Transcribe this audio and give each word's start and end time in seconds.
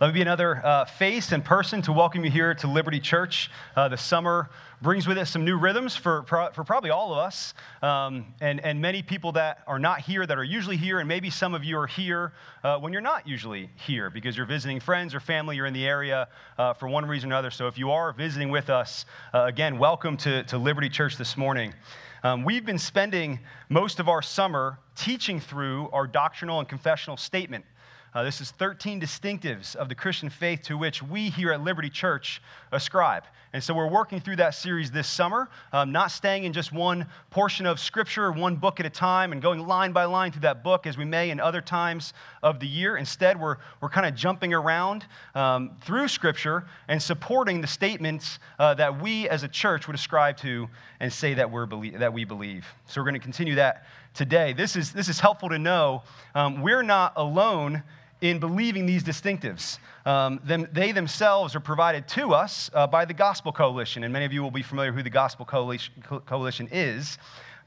Let 0.00 0.06
me 0.06 0.12
be 0.12 0.22
another 0.22 0.64
uh, 0.64 0.84
face 0.84 1.32
and 1.32 1.44
person 1.44 1.82
to 1.82 1.92
welcome 1.92 2.24
you 2.24 2.30
here 2.30 2.54
to 2.54 2.68
Liberty 2.68 3.00
Church. 3.00 3.50
Uh, 3.74 3.88
the 3.88 3.96
summer 3.96 4.48
brings 4.80 5.08
with 5.08 5.18
it 5.18 5.26
some 5.26 5.44
new 5.44 5.58
rhythms 5.58 5.96
for, 5.96 6.22
for 6.22 6.62
probably 6.62 6.90
all 6.90 7.12
of 7.12 7.18
us, 7.18 7.52
um, 7.82 8.26
and, 8.40 8.60
and 8.64 8.80
many 8.80 9.02
people 9.02 9.32
that 9.32 9.64
are 9.66 9.80
not 9.80 10.00
here 10.00 10.24
that 10.24 10.38
are 10.38 10.44
usually 10.44 10.76
here, 10.76 11.00
and 11.00 11.08
maybe 11.08 11.30
some 11.30 11.52
of 11.52 11.64
you 11.64 11.76
are 11.76 11.88
here 11.88 12.32
uh, 12.62 12.78
when 12.78 12.92
you're 12.92 13.02
not 13.02 13.26
usually 13.26 13.70
here 13.74 14.08
because 14.08 14.36
you're 14.36 14.46
visiting 14.46 14.78
friends 14.78 15.16
or 15.16 15.18
family, 15.18 15.56
you're 15.56 15.66
in 15.66 15.74
the 15.74 15.84
area 15.84 16.28
uh, 16.58 16.72
for 16.74 16.88
one 16.88 17.04
reason 17.04 17.32
or 17.32 17.34
another. 17.34 17.50
So 17.50 17.66
if 17.66 17.76
you 17.76 17.90
are 17.90 18.12
visiting 18.12 18.50
with 18.50 18.70
us, 18.70 19.04
uh, 19.34 19.46
again, 19.46 19.80
welcome 19.80 20.16
to, 20.18 20.44
to 20.44 20.58
Liberty 20.58 20.88
Church 20.88 21.16
this 21.16 21.36
morning. 21.36 21.74
Um, 22.22 22.44
we've 22.44 22.64
been 22.64 22.78
spending 22.78 23.40
most 23.68 23.98
of 23.98 24.08
our 24.08 24.22
summer 24.22 24.78
teaching 24.94 25.40
through 25.40 25.88
our 25.90 26.06
doctrinal 26.06 26.60
and 26.60 26.68
confessional 26.68 27.16
statement. 27.16 27.64
Uh, 28.14 28.22
this 28.22 28.40
is 28.40 28.50
13 28.52 29.00
distinctives 29.00 29.76
of 29.76 29.90
the 29.90 29.94
Christian 29.94 30.30
faith 30.30 30.62
to 30.62 30.78
which 30.78 31.02
we 31.02 31.28
here 31.28 31.52
at 31.52 31.62
Liberty 31.62 31.90
Church 31.90 32.40
ascribe. 32.72 33.24
And 33.52 33.62
so 33.62 33.74
we're 33.74 33.88
working 33.88 34.18
through 34.20 34.36
that 34.36 34.54
series 34.54 34.90
this 34.90 35.06
summer, 35.06 35.48
um, 35.72 35.92
not 35.92 36.10
staying 36.10 36.44
in 36.44 36.54
just 36.54 36.72
one 36.72 37.06
portion 37.30 37.66
of 37.66 37.78
Scripture, 37.78 38.32
one 38.32 38.56
book 38.56 38.80
at 38.80 38.86
a 38.86 38.90
time, 38.90 39.32
and 39.32 39.42
going 39.42 39.66
line 39.66 39.92
by 39.92 40.04
line 40.04 40.32
through 40.32 40.42
that 40.42 40.62
book 40.62 40.86
as 40.86 40.96
we 40.96 41.04
may 41.04 41.30
in 41.30 41.38
other 41.38 41.60
times 41.60 42.14
of 42.42 42.60
the 42.60 42.66
year. 42.66 42.96
Instead, 42.96 43.38
we're, 43.38 43.56
we're 43.82 43.88
kind 43.90 44.06
of 44.06 44.14
jumping 44.14 44.54
around 44.54 45.04
um, 45.34 45.72
through 45.82 46.08
Scripture 46.08 46.64
and 46.88 47.02
supporting 47.02 47.60
the 47.60 47.66
statements 47.66 48.38
uh, 48.58 48.72
that 48.74 49.00
we 49.00 49.28
as 49.28 49.42
a 49.42 49.48
church 49.48 49.86
would 49.86 49.96
ascribe 49.96 50.36
to 50.38 50.68
and 51.00 51.12
say 51.12 51.34
that, 51.34 51.50
we're 51.50 51.66
belie- 51.66 51.96
that 51.96 52.12
we 52.12 52.24
believe. 52.24 52.66
So 52.86 53.00
we're 53.00 53.06
going 53.06 53.14
to 53.14 53.20
continue 53.20 53.54
that 53.56 53.84
today. 54.18 54.52
This 54.52 54.74
is, 54.74 54.92
this 54.92 55.08
is 55.08 55.20
helpful 55.20 55.48
to 55.48 55.60
know. 55.60 56.02
Um, 56.34 56.60
we're 56.60 56.82
not 56.82 57.12
alone 57.14 57.84
in 58.20 58.40
believing 58.40 58.84
these 58.84 59.04
distinctives. 59.04 59.78
Um, 60.04 60.40
them, 60.42 60.66
they 60.72 60.90
themselves 60.90 61.54
are 61.54 61.60
provided 61.60 62.08
to 62.08 62.34
us 62.34 62.68
uh, 62.74 62.88
by 62.88 63.04
the 63.04 63.14
Gospel 63.14 63.52
Coalition, 63.52 64.02
and 64.02 64.12
many 64.12 64.24
of 64.24 64.32
you 64.32 64.42
will 64.42 64.50
be 64.50 64.62
familiar 64.62 64.90
who 64.90 65.04
the 65.04 65.10
Gospel 65.10 65.46
Coalition, 65.46 65.94
Coalition 66.02 66.68
is. 66.72 67.16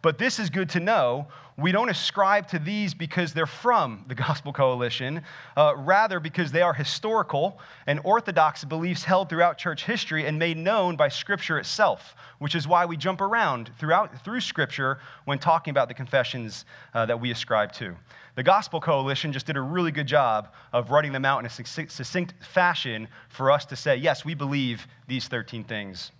But 0.02 0.18
this 0.18 0.40
is 0.40 0.50
good 0.50 0.70
to 0.70 0.80
know. 0.80 1.28
We 1.58 1.72
don't 1.72 1.90
ascribe 1.90 2.48
to 2.48 2.60
these 2.60 2.94
because 2.96 3.34
they're 3.34 3.46
from 3.46 4.06
the 4.08 4.16
Gospel 4.16 4.52
Coalition, 4.52 5.22
uh, 5.56 5.76
rather, 5.78 6.20
because 6.20 6.52
they 6.52 6.64
are 6.64 6.74
historical 6.74 7.60
and 7.86 8.00
orthodox 8.04 8.64
beliefs 8.64 9.04
held 9.04 9.30
throughout 9.30 9.60
church 9.60 9.86
history 9.86 10.26
and 10.26 10.40
made 10.40 10.58
known 10.58 10.96
by 10.96 11.10
Scripture 11.10 11.60
itself, 11.60 12.16
which 12.40 12.56
is 12.56 12.68
why 12.68 12.86
we 12.86 12.98
jump 12.98 13.22
around 13.22 13.70
throughout, 13.78 14.24
through 14.24 14.40
Scripture 14.40 14.98
when 15.26 15.38
talking 15.38 15.70
about 15.70 15.88
the 15.88 15.94
confessions 15.94 16.66
uh, 16.96 17.06
that 17.06 17.20
we 17.20 17.30
ascribe 17.30 17.72
to. 17.74 17.96
The 18.36 18.44
Gospel 18.44 18.80
Coalition 18.80 19.32
just 19.32 19.46
did 19.46 19.58
a 19.58 19.62
really 19.62 19.92
good 19.92 20.08
job 20.08 20.54
of 20.74 20.90
writing 20.90 21.12
them 21.12 21.26
out 21.26 21.40
in 21.40 21.46
a 21.46 21.50
succinct 21.50 22.34
fashion 22.42 23.08
for 23.30 23.52
us 23.52 23.66
to 23.66 23.76
say, 23.76 23.98
yes, 23.98 24.26
we 24.26 24.34
believe 24.34 24.88
these 25.08 25.28
13 25.28 25.64
things 25.66 26.12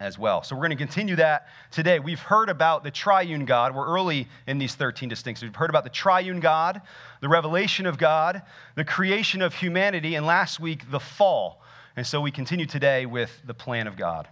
as 0.00 0.18
well. 0.18 0.42
So 0.42 0.56
we're 0.56 0.62
going 0.62 0.70
to 0.70 0.76
continue 0.76 1.16
that 1.16 1.48
today. 1.70 1.98
We've 1.98 2.20
heard 2.20 2.48
about 2.48 2.84
the 2.84 2.90
triune 2.90 3.44
God. 3.44 3.74
We're 3.74 3.86
early 3.86 4.28
in 4.46 4.58
these 4.58 4.74
13 4.74 5.08
distinctions. 5.08 5.48
We've 5.48 5.56
heard 5.56 5.70
about 5.70 5.84
the 5.84 5.90
triune 5.90 6.40
God, 6.40 6.82
the 7.20 7.28
revelation 7.28 7.86
of 7.86 7.98
God, 7.98 8.42
the 8.74 8.84
creation 8.84 9.42
of 9.42 9.54
humanity, 9.54 10.14
and 10.14 10.26
last 10.26 10.58
week, 10.58 10.90
the 10.90 11.00
fall. 11.00 11.62
And 11.96 12.06
so 12.06 12.20
we 12.20 12.30
continue 12.30 12.66
today 12.66 13.06
with 13.06 13.30
the 13.46 13.54
plan 13.54 13.86
of 13.86 13.96
God. 13.96 14.28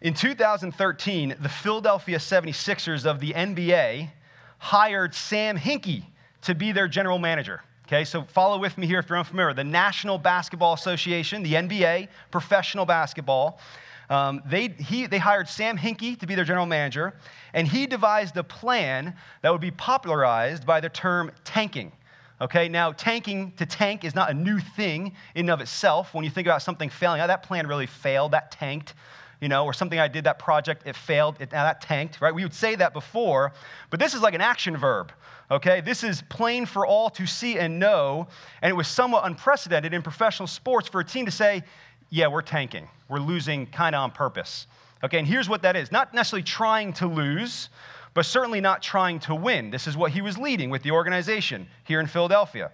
In 0.00 0.14
2013, 0.14 1.36
the 1.40 1.48
Philadelphia 1.48 2.18
76ers 2.18 3.06
of 3.06 3.20
the 3.20 3.32
NBA 3.32 4.10
hired 4.58 5.14
Sam 5.14 5.56
Hinkie 5.56 6.04
to 6.42 6.54
be 6.56 6.72
their 6.72 6.88
general 6.88 7.20
manager. 7.20 7.62
Okay, 7.92 8.06
so 8.06 8.22
follow 8.22 8.58
with 8.58 8.78
me 8.78 8.86
here 8.86 9.00
if 9.00 9.10
you're 9.10 9.18
unfamiliar. 9.18 9.52
The 9.52 9.64
National 9.64 10.16
Basketball 10.16 10.72
Association, 10.72 11.42
the 11.42 11.52
NBA, 11.52 12.08
professional 12.30 12.86
basketball, 12.86 13.60
um, 14.08 14.40
they, 14.46 14.68
he, 14.68 15.04
they 15.04 15.18
hired 15.18 15.46
Sam 15.46 15.76
Hinkie 15.76 16.18
to 16.20 16.26
be 16.26 16.34
their 16.34 16.46
general 16.46 16.64
manager, 16.64 17.12
and 17.52 17.68
he 17.68 17.86
devised 17.86 18.34
a 18.38 18.44
plan 18.44 19.14
that 19.42 19.52
would 19.52 19.60
be 19.60 19.72
popularized 19.72 20.64
by 20.64 20.80
the 20.80 20.88
term 20.88 21.32
tanking. 21.44 21.92
Okay, 22.40 22.66
now 22.66 22.92
tanking 22.92 23.52
to 23.58 23.66
tank 23.66 24.04
is 24.04 24.14
not 24.14 24.30
a 24.30 24.34
new 24.34 24.58
thing 24.58 25.08
in 25.34 25.40
and 25.40 25.50
of 25.50 25.60
itself. 25.60 26.14
When 26.14 26.24
you 26.24 26.30
think 26.30 26.46
about 26.46 26.62
something 26.62 26.88
failing, 26.88 27.20
oh, 27.20 27.26
that 27.26 27.42
plan 27.42 27.66
really 27.66 27.84
failed, 27.84 28.32
that 28.32 28.50
tanked 28.50 28.94
you 29.42 29.48
know, 29.48 29.64
or 29.64 29.72
something 29.72 29.98
I 29.98 30.06
did, 30.06 30.22
that 30.24 30.38
project, 30.38 30.86
it 30.86 30.94
failed, 30.94 31.36
it, 31.40 31.50
that 31.50 31.80
tanked, 31.80 32.20
right? 32.20 32.32
We 32.32 32.44
would 32.44 32.54
say 32.54 32.76
that 32.76 32.92
before, 32.92 33.52
but 33.90 33.98
this 33.98 34.14
is 34.14 34.22
like 34.22 34.34
an 34.34 34.40
action 34.40 34.76
verb, 34.76 35.10
okay? 35.50 35.80
This 35.80 36.04
is 36.04 36.22
plain 36.28 36.64
for 36.64 36.86
all 36.86 37.10
to 37.10 37.26
see 37.26 37.58
and 37.58 37.80
know, 37.80 38.28
and 38.62 38.70
it 38.70 38.74
was 38.74 38.86
somewhat 38.86 39.26
unprecedented 39.26 39.92
in 39.92 40.00
professional 40.00 40.46
sports 40.46 40.88
for 40.88 41.00
a 41.00 41.04
team 41.04 41.26
to 41.26 41.32
say, 41.32 41.64
yeah, 42.08 42.28
we're 42.28 42.40
tanking, 42.40 42.88
we're 43.08 43.18
losing 43.18 43.66
kind 43.66 43.96
of 43.96 44.02
on 44.02 44.12
purpose. 44.12 44.68
Okay, 45.02 45.18
and 45.18 45.26
here's 45.26 45.48
what 45.48 45.62
that 45.62 45.74
is 45.74 45.90
not 45.90 46.14
necessarily 46.14 46.44
trying 46.44 46.92
to 46.92 47.08
lose, 47.08 47.68
but 48.14 48.24
certainly 48.24 48.60
not 48.60 48.80
trying 48.80 49.18
to 49.18 49.34
win. 49.34 49.72
This 49.72 49.88
is 49.88 49.96
what 49.96 50.12
he 50.12 50.20
was 50.20 50.38
leading 50.38 50.70
with 50.70 50.84
the 50.84 50.92
organization 50.92 51.66
here 51.82 51.98
in 51.98 52.06
Philadelphia. 52.06 52.70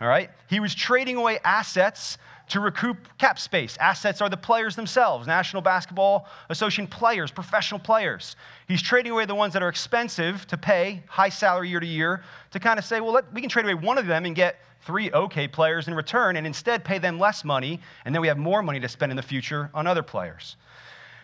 All 0.00 0.06
right? 0.06 0.30
He 0.48 0.60
was 0.60 0.74
trading 0.74 1.16
away 1.16 1.40
assets 1.44 2.18
to 2.48 2.60
recoup 2.60 2.96
cap 3.18 3.38
space. 3.38 3.76
Assets 3.78 4.20
are 4.20 4.28
the 4.28 4.36
players 4.36 4.76
themselves, 4.76 5.26
National 5.26 5.62
Basketball 5.62 6.26
Association 6.50 6.86
players, 6.86 7.30
professional 7.30 7.80
players. 7.80 8.36
He's 8.68 8.82
trading 8.82 9.12
away 9.12 9.24
the 9.24 9.34
ones 9.34 9.52
that 9.54 9.62
are 9.62 9.68
expensive 9.68 10.46
to 10.48 10.58
pay, 10.58 11.02
high 11.06 11.30
salary 11.30 11.70
year 11.70 11.80
to 11.80 11.86
year, 11.86 12.22
to 12.50 12.60
kind 12.60 12.78
of 12.78 12.84
say, 12.84 13.00
well, 13.00 13.12
let, 13.12 13.32
we 13.32 13.40
can 13.40 13.48
trade 13.48 13.64
away 13.64 13.74
one 13.74 13.98
of 13.98 14.06
them 14.06 14.24
and 14.24 14.34
get 14.34 14.60
three 14.82 15.10
okay 15.12 15.48
players 15.48 15.88
in 15.88 15.94
return, 15.94 16.36
and 16.36 16.46
instead 16.46 16.84
pay 16.84 16.98
them 16.98 17.18
less 17.18 17.44
money, 17.44 17.80
and 18.04 18.14
then 18.14 18.20
we 18.20 18.28
have 18.28 18.36
more 18.36 18.62
money 18.62 18.80
to 18.80 18.88
spend 18.88 19.10
in 19.10 19.16
the 19.16 19.22
future 19.22 19.70
on 19.72 19.86
other 19.86 20.02
players. 20.02 20.56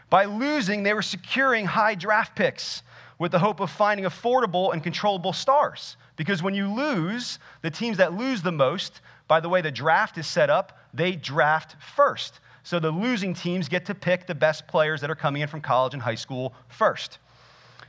By 0.09 0.25
losing, 0.25 0.83
they 0.83 0.95
were 0.95 1.03
securing 1.03 1.67
high 1.67 1.95
draft 1.95 2.35
picks 2.35 2.83
with 3.19 3.33
the 3.33 3.39
hope 3.39 3.61
of 3.61 3.71
finding 3.71 4.07
affordable 4.07 4.73
and 4.73 4.83
controllable 4.83 5.35
stars. 5.35 5.97
Because 6.17 6.43
when 6.43 6.55
you 6.55 6.73
lose, 6.73 7.39
the 7.63 7.71
teams 7.71 7.99
that 7.99 8.15
lose 8.15 8.43
the 8.43 8.51
most, 8.51 9.03
by 9.31 9.39
the 9.39 9.49
way 9.49 9.61
the 9.61 9.71
draft 9.71 10.19
is 10.19 10.27
set 10.27 10.51
up, 10.51 10.77
they 10.93 11.13
draft 11.13 11.77
first. 11.81 12.41
So 12.65 12.81
the 12.81 12.91
losing 12.91 13.33
teams 13.33 13.69
get 13.69 13.87
to 13.87 13.95
pick 13.95 14.27
the 14.27 14.35
best 14.35 14.67
players 14.67 15.01
that 15.03 15.09
are 15.09 15.15
coming 15.15 15.41
in 15.41 15.47
from 15.47 15.61
college 15.61 15.95
and 15.95 16.03
high 16.03 16.17
school 16.17 16.53
first. 16.67 17.21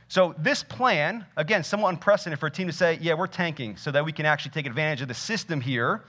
So 0.06 0.36
this 0.38 0.62
plan, 0.62 1.26
again, 1.36 1.64
somewhat 1.64 1.88
unprecedented 1.88 2.38
for 2.38 2.46
a 2.46 2.50
team 2.50 2.68
to 2.68 2.72
say, 2.72 2.96
yeah, 3.02 3.14
we're 3.14 3.26
tanking 3.26 3.76
so 3.76 3.90
that 3.90 4.04
we 4.04 4.12
can 4.12 4.24
actually 4.24 4.52
take 4.52 4.66
advantage 4.66 5.02
of 5.02 5.08
the 5.08 5.14
system 5.14 5.60
here. 5.60 6.04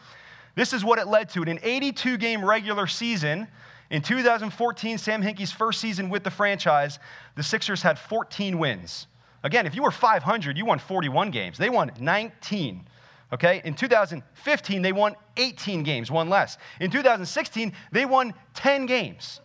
This 0.53 0.72
is 0.72 0.85
what 0.85 0.99
it 0.99 1.07
led 1.07 1.29
to. 1.29 1.41
In 1.41 1.47
an 1.47 1.59
82 1.63 2.17
game 2.17 2.45
regular 2.45 2.85
season, 2.85 3.47
in 3.89 4.03
2014, 4.03 4.99
Sam 4.99 5.23
Hinkie's 5.23 5.51
first 5.51 5.81
season 5.81 6.11
with 6.11 6.23
the 6.23 6.29
franchise, 6.29 6.99
the 7.33 7.41
Sixers 7.41 7.81
had 7.81 7.97
14 7.97 8.59
wins. 8.59 9.07
Again, 9.41 9.66
if 9.66 9.73
you 9.73 9.81
were 9.81 9.89
500, 9.89 10.59
you 10.59 10.66
won 10.66 10.77
41 10.77 11.31
games. 11.31 11.57
They 11.57 11.72
won 11.72 11.91
19. 11.99 12.85
Okay? 13.33 13.61
In 13.66 13.73
2015, 13.73 14.81
they 14.83 14.91
won 14.91 15.16
18 15.38 15.81
games, 15.81 16.11
one 16.11 16.29
less. 16.29 16.59
In 16.79 16.91
2016, 16.91 17.73
they 17.91 18.05
won 18.05 18.33
10 18.53 18.85
games. 18.85 19.41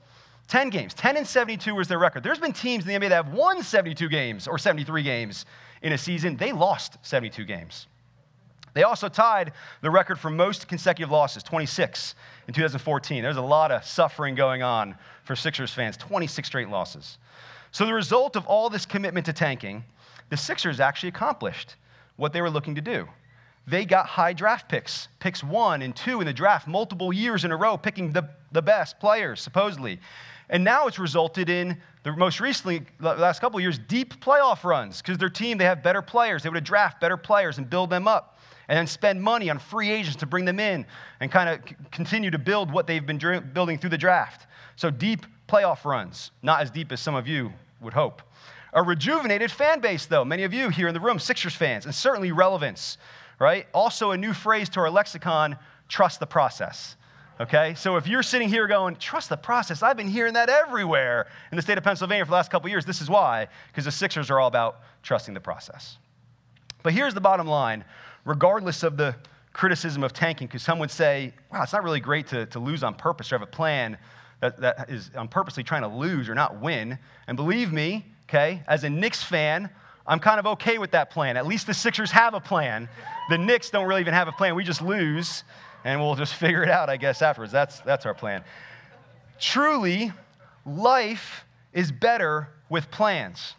10 0.49 0.69
games. 0.69 0.93
10 0.95 1.17
and 1.17 1.27
72 1.27 1.75
was 1.75 1.89
their 1.89 1.99
record. 1.99 2.23
There's 2.23 2.39
been 2.39 2.53
teams 2.53 2.87
in 2.87 2.89
the 2.89 2.95
NBA 2.95 3.09
that 3.09 3.25
have 3.25 3.33
won 3.33 3.63
72 3.63 4.09
games 4.09 4.47
or 4.47 4.59
73 4.59 5.03
games 5.03 5.47
in 5.83 5.95
a 5.95 5.99
season. 5.99 6.37
They 6.37 6.53
lost 6.53 6.99
72 7.03 7.45
games. 7.45 7.87
They 8.75 8.83
also 8.83 9.09
tied 9.09 9.53
the 9.81 9.91
record 9.91 10.19
for 10.21 10.31
most 10.31 10.69
consecutive 10.69 11.11
losses, 11.11 11.43
26 11.43 12.15
in 12.47 12.55
2014. 12.55 13.23
There's 13.23 13.39
a 13.39 13.43
lot 13.43 13.73
of 13.73 13.85
suffering 13.85 14.35
going 14.35 14.63
on 14.63 14.95
for 15.25 15.35
Sixers 15.35 15.73
fans, 15.73 15.97
26 15.97 16.47
straight 16.47 16.69
losses. 16.69 17.19
So, 17.73 17.87
the 17.87 17.95
result 17.95 18.37
of 18.37 18.47
all 18.47 18.71
this 18.71 18.87
commitment 18.87 19.27
to 19.27 19.33
tanking, 19.33 19.85
the 20.29 20.37
Sixers 20.37 20.79
actually 20.79 21.09
accomplished 21.09 21.77
what 22.17 22.33
they 22.33 22.41
were 22.41 22.51
looking 22.51 22.75
to 22.75 22.81
do 22.81 23.09
they 23.69 23.85
got 23.85 24.07
high 24.07 24.33
draft 24.33 24.69
picks, 24.69 25.09
picks 25.19 25.45
one 25.45 25.83
and 25.83 25.95
two 25.95 26.21
in 26.21 26.27
the 26.27 26.33
draft, 26.33 26.67
multiple 26.67 27.13
years 27.13 27.45
in 27.45 27.53
a 27.53 27.57
row, 27.57 27.77
picking 27.77 28.13
the, 28.13 28.29
the 28.53 28.63
best 28.63 28.99
players, 28.99 29.41
supposedly. 29.41 30.01
And 30.51 30.65
now 30.65 30.87
it's 30.87 30.99
resulted 30.99 31.51
in 31.51 31.77
the 32.05 32.13
most 32.13 32.41
recently, 32.41 32.83
last 33.01 33.41
couple 33.41 33.59
of 33.59 33.63
years, 33.63 33.79
deep 33.79 34.19
playoff 34.21 34.65
runs 34.65 35.03
because 35.03 35.19
their 35.19 35.29
team, 35.29 35.59
they 35.59 35.65
have 35.65 35.83
better 35.83 36.01
players. 36.01 36.43
They 36.43 36.49
would 36.49 36.57
have 36.57 36.65
draft 36.65 37.01
better 37.01 37.19
players 37.19 37.59
and 37.59 37.69
build 37.69 37.91
them 37.91 38.09
up 38.09 38.39
and 38.69 38.79
then 38.79 38.87
spend 38.87 39.23
money 39.23 39.51
on 39.51 39.59
free 39.59 39.91
agents 39.91 40.17
to 40.17 40.27
bring 40.27 40.45
them 40.45 40.59
in 40.59 40.87
and 41.21 41.31
kind 41.31 41.51
of 41.51 41.91
continue 41.91 42.31
to 42.31 42.39
build 42.39 42.73
what 42.73 42.87
they've 42.87 43.05
been 43.05 43.19
dr- 43.19 43.53
building 43.53 43.79
through 43.79 43.91
the 43.91 43.99
draft. 43.99 44.47
So 44.77 44.91
deep 44.91 45.27
playoff 45.49 45.85
runs, 45.85 46.31
not 46.43 46.63
as 46.63 46.71
deep 46.71 46.93
as 46.93 47.01
some 47.01 47.15
of 47.15 47.29
you 47.29 47.53
would 47.81 47.93
hope. 47.93 48.23
A 48.75 48.83
rejuvenated 48.83 49.51
fan 49.51 49.81
base, 49.81 50.07
though, 50.07 50.25
many 50.25 50.45
of 50.45 50.53
you 50.53 50.69
here 50.69 50.89
in 50.89 50.95
the 50.95 51.01
room, 51.01 51.19
Sixers 51.19 51.55
fans, 51.55 51.87
and 51.87 51.95
certainly 51.95 52.33
relevance 52.33 52.99
right? 53.39 53.67
Also, 53.73 54.11
a 54.13 54.17
new 54.17 54.33
phrase 54.33 54.69
to 54.71 54.81
our 54.81 54.91
lexicon 54.91 55.57
trust 55.89 56.21
the 56.21 56.27
process. 56.27 56.97
Okay? 57.41 57.75
So 57.75 57.97
if 57.97 58.07
you're 58.07 58.23
sitting 58.23 58.49
here 58.49 58.67
going, 58.67 58.97
trust 58.97 59.29
the 59.29 59.37
process, 59.37 59.83
I've 59.83 59.97
been 59.97 60.09
hearing 60.09 60.35
that 60.35 60.49
everywhere 60.49 61.29
in 61.53 61.57
the 61.57 61.63
state 61.63 61.79
of 61.79 61.85
Pennsylvania 61.85 62.25
for 62.25 62.31
the 62.31 62.37
last 62.37 62.51
couple 62.51 62.69
years. 62.69 62.85
This 62.85 63.01
is 63.01 63.09
why, 63.09 63.49
because 63.69 63.85
the 63.85 63.93
Sixers 63.93 64.31
are 64.31 64.41
all 64.41 64.49
about 64.49 64.81
trusting 65.03 65.35
the 65.35 65.41
process. 65.41 65.99
But 66.83 66.93
here's 66.93 67.15
the 67.15 67.21
bottom 67.21 67.47
line 67.47 67.85
regardless 68.25 68.83
of 68.83 68.97
the 68.97 69.15
criticism 69.53 70.05
of 70.05 70.13
tanking 70.13 70.47
because 70.47 70.63
some 70.63 70.79
would 70.79 70.91
say, 70.91 71.33
wow, 71.51 71.63
it's 71.63 71.73
not 71.73 71.83
really 71.83 72.01
great 72.01 72.27
to, 72.27 72.47
to 72.47 72.59
lose 72.59 72.83
on 72.83 72.95
purpose 72.95 73.33
or 73.33 73.37
have 73.39 73.43
a 73.43 73.51
plan 73.51 73.97
that, 74.41 74.61
that 74.61 74.91
is 74.91 75.11
on 75.17 75.29
purposely 75.29 75.63
trying 75.63 75.83
to 75.83 75.89
lose 75.89 76.29
or 76.29 76.35
not 76.35 76.61
win. 76.61 76.99
And 77.27 77.37
believe 77.37 77.73
me, 77.73 78.07
okay, 78.29 78.63
as 78.69 78.85
a 78.85 78.91
Knicks 78.91 79.23
fan, 79.23 79.71
I'm 80.09 80.19
kind 80.19 80.41
of 80.41 80.47
okay 80.47 80.79
with 80.79 80.91
that 80.93 81.11
plan. 81.11 81.37
At 81.37 81.47
least 81.47 81.67
the 81.67 81.75
Sixers 81.75 82.11
have 82.11 82.33
a 82.33 82.41
plan. 82.41 82.89
The 83.29 83.37
Knicks 83.37 83.69
don't 83.69 83.87
really 83.87 84.01
even 84.01 84.15
have 84.15 84.27
a 84.27 84.33
plan. 84.33 84.55
We 84.55 84.65
just 84.65 84.81
lose 84.81 85.45
and 85.85 86.01
we'll 86.01 86.15
just 86.15 86.35
figure 86.43 86.63
it 86.63 86.71
out, 86.71 86.89
I 86.89 86.97
guess, 86.97 87.21
afterwards. 87.21 87.53
That's, 87.53 87.81
that's 87.81 88.07
our 88.07 88.15
plan. 88.15 88.43
Truly, 89.39 90.13
life 90.65 91.45
is 91.75 91.93
better 91.93 92.49
with 92.71 92.91
plans. 92.91 93.55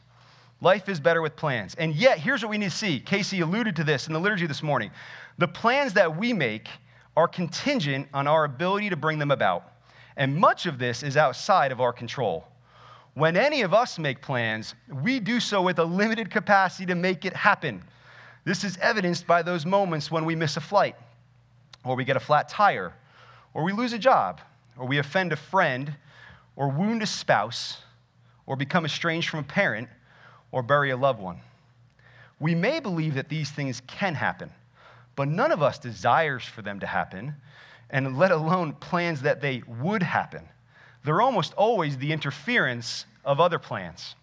Life 0.59 0.89
is 0.89 0.99
better 0.99 1.21
with 1.21 1.35
plans. 1.35 1.75
And 1.75 1.95
yet, 1.95 2.17
here's 2.17 2.41
what 2.41 2.49
we 2.49 2.57
need 2.57 2.71
to 2.71 2.77
see. 2.77 2.99
Casey 2.99 3.39
alluded 3.41 3.75
to 3.77 3.83
this 3.83 4.07
in 4.07 4.13
the 4.13 4.19
liturgy 4.19 4.47
this 4.47 4.63
morning. 4.63 4.91
The 5.37 5.47
plans 5.47 5.93
that 5.93 6.17
we 6.17 6.33
make 6.33 6.67
are 7.15 7.27
contingent 7.27 8.07
on 8.13 8.27
our 8.27 8.43
ability 8.43 8.89
to 8.89 8.97
bring 8.97 9.19
them 9.19 9.31
about. 9.31 9.71
And 10.17 10.35
much 10.35 10.65
of 10.65 10.79
this 10.79 11.03
is 11.03 11.15
outside 11.15 11.71
of 11.71 11.79
our 11.79 11.93
control. 11.93 12.45
When 13.13 13.35
any 13.35 13.61
of 13.61 13.73
us 13.73 13.99
make 13.99 14.21
plans, 14.21 14.75
we 14.87 15.19
do 15.19 15.39
so 15.39 15.61
with 15.61 15.79
a 15.79 15.83
limited 15.83 16.29
capacity 16.29 16.85
to 16.85 16.95
make 16.95 17.25
it 17.25 17.35
happen. 17.35 17.83
This 18.45 18.63
is 18.63 18.77
evidenced 18.77 19.27
by 19.27 19.41
those 19.41 19.65
moments 19.65 20.09
when 20.09 20.25
we 20.25 20.35
miss 20.35 20.57
a 20.57 20.61
flight, 20.61 20.95
or 21.83 21.95
we 21.95 22.05
get 22.05 22.17
a 22.17 22.21
flat 22.21 22.49
tire, 22.49 22.93
or 23.53 23.63
we 23.63 23.73
lose 23.73 23.93
a 23.93 23.99
job, 23.99 24.41
or 24.77 24.87
we 24.87 24.97
offend 24.97 25.33
a 25.33 25.35
friend, 25.35 25.93
or 26.55 26.69
wound 26.69 27.01
a 27.01 27.05
spouse, 27.05 27.81
or 28.45 28.55
become 28.55 28.85
estranged 28.85 29.29
from 29.29 29.39
a 29.41 29.43
parent, 29.43 29.89
or 30.51 30.63
bury 30.63 30.91
a 30.91 30.97
loved 30.97 31.19
one. 31.19 31.39
We 32.39 32.55
may 32.55 32.79
believe 32.79 33.15
that 33.15 33.29
these 33.29 33.51
things 33.51 33.81
can 33.87 34.15
happen, 34.15 34.51
but 35.15 35.27
none 35.27 35.51
of 35.51 35.61
us 35.61 35.77
desires 35.77 36.45
for 36.45 36.61
them 36.61 36.79
to 36.79 36.87
happen, 36.87 37.35
and 37.89 38.17
let 38.17 38.31
alone 38.31 38.73
plans 38.73 39.21
that 39.23 39.41
they 39.41 39.63
would 39.67 40.03
happen. 40.03 40.47
They're 41.03 41.21
almost 41.21 41.53
always 41.53 41.97
the 41.97 42.11
interference 42.11 43.05
of 43.23 43.39
other 43.39 43.59
plans. 43.59 44.15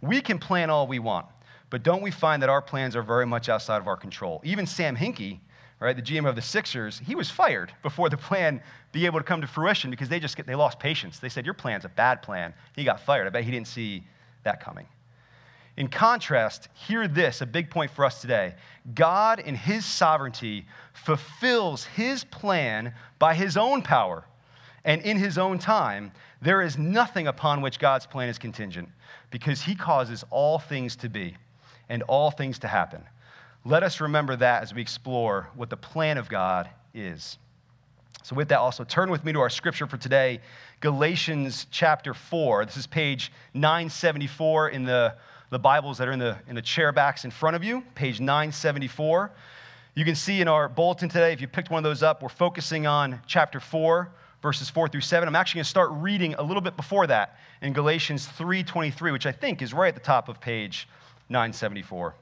We 0.00 0.20
can 0.20 0.38
plan 0.38 0.70
all 0.70 0.86
we 0.86 0.98
want, 0.98 1.26
but 1.70 1.82
don't 1.82 2.02
we 2.02 2.10
find 2.10 2.42
that 2.42 2.50
our 2.50 2.62
plans 2.62 2.94
are 2.94 3.02
very 3.02 3.26
much 3.26 3.48
outside 3.48 3.78
of 3.78 3.88
our 3.88 3.96
control? 3.96 4.40
Even 4.44 4.66
Sam 4.66 4.96
Hinkie, 4.96 5.40
right, 5.80 5.96
the 5.96 6.02
GM 6.02 6.28
of 6.28 6.36
the 6.36 6.42
Sixers, 6.42 6.98
he 6.98 7.14
was 7.14 7.30
fired 7.30 7.72
before 7.82 8.10
the 8.10 8.16
plan 8.16 8.60
be 8.92 9.06
able 9.06 9.18
to 9.18 9.24
come 9.24 9.40
to 9.40 9.46
fruition 9.46 9.90
because 9.90 10.08
they 10.08 10.20
just 10.20 10.36
get, 10.36 10.46
they 10.46 10.54
lost 10.54 10.78
patience. 10.78 11.18
They 11.18 11.28
said, 11.28 11.44
Your 11.44 11.54
plan's 11.54 11.84
a 11.84 11.88
bad 11.88 12.22
plan. 12.22 12.52
He 12.74 12.84
got 12.84 13.00
fired. 13.00 13.26
I 13.26 13.30
bet 13.30 13.44
he 13.44 13.50
didn't 13.50 13.68
see 13.68 14.06
that 14.44 14.60
coming. 14.60 14.86
In 15.76 15.88
contrast, 15.88 16.68
hear 16.72 17.06
this 17.06 17.42
a 17.42 17.46
big 17.46 17.70
point 17.70 17.90
for 17.90 18.04
us 18.04 18.20
today. 18.20 18.54
God, 18.94 19.40
in 19.40 19.54
His 19.54 19.84
sovereignty, 19.84 20.66
fulfills 20.94 21.84
His 21.84 22.24
plan 22.24 22.94
by 23.18 23.34
His 23.34 23.56
own 23.56 23.82
power 23.82 24.24
and 24.86 25.02
in 25.02 25.18
His 25.18 25.36
own 25.36 25.58
time. 25.58 26.12
There 26.40 26.62
is 26.62 26.78
nothing 26.78 27.26
upon 27.26 27.60
which 27.60 27.78
God's 27.78 28.06
plan 28.06 28.30
is 28.30 28.38
contingent 28.38 28.88
because 29.30 29.60
He 29.60 29.74
causes 29.74 30.24
all 30.30 30.58
things 30.58 30.96
to 30.96 31.10
be 31.10 31.36
and 31.90 32.02
all 32.04 32.30
things 32.30 32.58
to 32.60 32.68
happen. 32.68 33.02
Let 33.66 33.82
us 33.82 34.00
remember 34.00 34.36
that 34.36 34.62
as 34.62 34.72
we 34.72 34.80
explore 34.80 35.50
what 35.54 35.68
the 35.68 35.76
plan 35.76 36.16
of 36.16 36.30
God 36.30 36.70
is. 36.94 37.36
So, 38.22 38.34
with 38.34 38.48
that, 38.48 38.58
also 38.58 38.84
turn 38.84 39.10
with 39.10 39.24
me 39.24 39.32
to 39.34 39.40
our 39.40 39.50
scripture 39.50 39.86
for 39.86 39.98
today, 39.98 40.40
Galatians 40.80 41.66
chapter 41.70 42.14
4. 42.14 42.64
This 42.64 42.78
is 42.78 42.86
page 42.86 43.30
974 43.54 44.70
in 44.70 44.84
the 44.84 45.14
the 45.50 45.58
Bibles 45.58 45.98
that 45.98 46.08
are 46.08 46.12
in 46.12 46.18
the, 46.18 46.36
in 46.48 46.54
the 46.54 46.62
chair 46.62 46.92
backs 46.92 47.24
in 47.24 47.30
front 47.30 47.54
of 47.54 47.62
you, 47.62 47.82
page 47.94 48.20
974. 48.20 49.30
You 49.94 50.04
can 50.04 50.14
see 50.14 50.40
in 50.40 50.48
our 50.48 50.68
bulletin 50.68 51.08
today, 51.08 51.32
if 51.32 51.40
you 51.40 51.46
picked 51.46 51.70
one 51.70 51.78
of 51.78 51.84
those 51.84 52.02
up, 52.02 52.22
we're 52.22 52.28
focusing 52.28 52.86
on 52.86 53.20
chapter 53.26 53.60
4, 53.60 54.10
verses 54.46 54.70
4 54.70 54.86
through 54.86 55.00
7. 55.00 55.26
I'm 55.26 55.34
actually 55.34 55.58
going 55.58 55.64
to 55.64 55.70
start 55.70 55.90
reading 55.94 56.34
a 56.34 56.42
little 56.42 56.60
bit 56.60 56.76
before 56.76 57.08
that 57.08 57.36
in 57.62 57.72
Galatians 57.72 58.28
3:23, 58.28 59.10
which 59.10 59.26
I 59.26 59.32
think 59.32 59.60
is 59.60 59.74
right 59.74 59.88
at 59.88 59.96
the 59.96 60.00
top 60.00 60.28
of 60.28 60.40
page 60.40 60.86
974. 61.30 62.14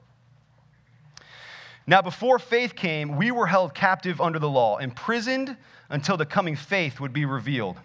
Now, 1.87 2.01
before 2.01 2.39
faith 2.39 2.75
came, 2.75 3.19
we 3.19 3.31
were 3.31 3.47
held 3.47 3.75
captive 3.75 4.23
under 4.23 4.39
the 4.39 4.49
law, 4.49 4.79
imprisoned 4.79 5.55
until 5.91 6.17
the 6.17 6.25
coming 6.25 6.57
faith 6.57 6.99
would 6.99 7.13
be 7.13 7.27
revealed. 7.27 7.77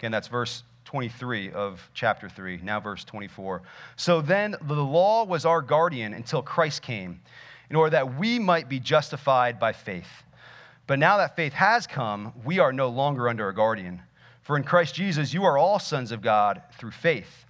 Again, 0.00 0.10
that's 0.10 0.26
verse 0.26 0.64
23 0.86 1.52
of 1.52 1.88
chapter 1.94 2.28
3, 2.28 2.62
now 2.64 2.80
verse 2.80 3.04
24. 3.04 3.62
So 3.94 4.20
then 4.20 4.56
the 4.60 4.74
law 4.74 5.24
was 5.24 5.44
our 5.44 5.62
guardian 5.62 6.14
until 6.14 6.42
Christ 6.42 6.82
came, 6.82 7.20
in 7.70 7.76
order 7.76 7.90
that 7.90 8.16
we 8.16 8.40
might 8.40 8.68
be 8.68 8.80
justified 8.80 9.60
by 9.60 9.72
faith. 9.72 10.24
But 10.86 10.98
now 10.98 11.16
that 11.16 11.36
faith 11.36 11.54
has 11.54 11.86
come, 11.86 12.32
we 12.44 12.58
are 12.58 12.72
no 12.72 12.88
longer 12.88 13.28
under 13.28 13.48
a 13.48 13.54
guardian. 13.54 14.02
For 14.42 14.56
in 14.56 14.64
Christ 14.64 14.94
Jesus, 14.94 15.32
you 15.32 15.44
are 15.44 15.56
all 15.56 15.78
sons 15.78 16.12
of 16.12 16.20
God 16.20 16.62
through 16.78 16.90
faith. 16.90 17.46